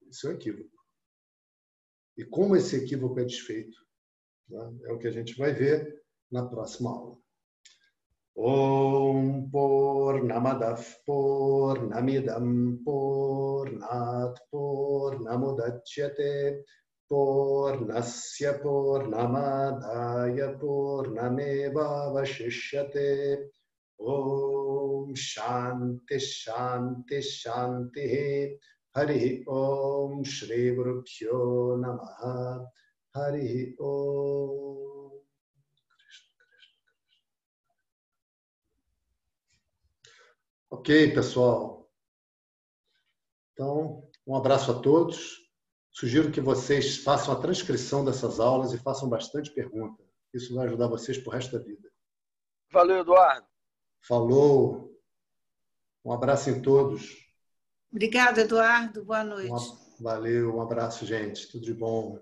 [0.02, 0.74] Isso é um equívoco.
[2.16, 3.76] E como esse equívoco é desfeito?
[4.48, 4.78] Né?
[4.84, 6.03] É o que a gente vai ver
[6.36, 6.96] नभ्रस्मौ
[8.36, 12.48] ॐ पूर्णमदः पूर्णमिदं
[12.84, 16.32] पूर्णात् पूर्णमुदच्यते
[17.10, 21.70] पूर्णस्य पूर्णमादाय पूर्णमेवावशिष्यते
[25.16, 28.14] शांति शांति शान्ति शान्तिः
[28.94, 29.24] हरिः
[29.54, 31.40] ॐ श्रीगुरुभ्यो
[31.76, 32.20] नमः
[33.14, 35.03] हरि ओम
[40.74, 41.88] Ok, pessoal.
[43.52, 45.38] Então, um abraço a todos.
[45.88, 50.02] Sugiro que vocês façam a transcrição dessas aulas e façam bastante pergunta.
[50.34, 51.88] Isso vai ajudar vocês para o resto da vida.
[52.72, 53.46] Valeu, Eduardo.
[54.02, 54.92] Falou.
[56.04, 57.24] Um abraço em todos.
[57.92, 59.04] Obrigada, Eduardo.
[59.04, 59.54] Boa noite.
[60.00, 61.52] valeu, um abraço, gente.
[61.52, 62.18] Tudo de bom.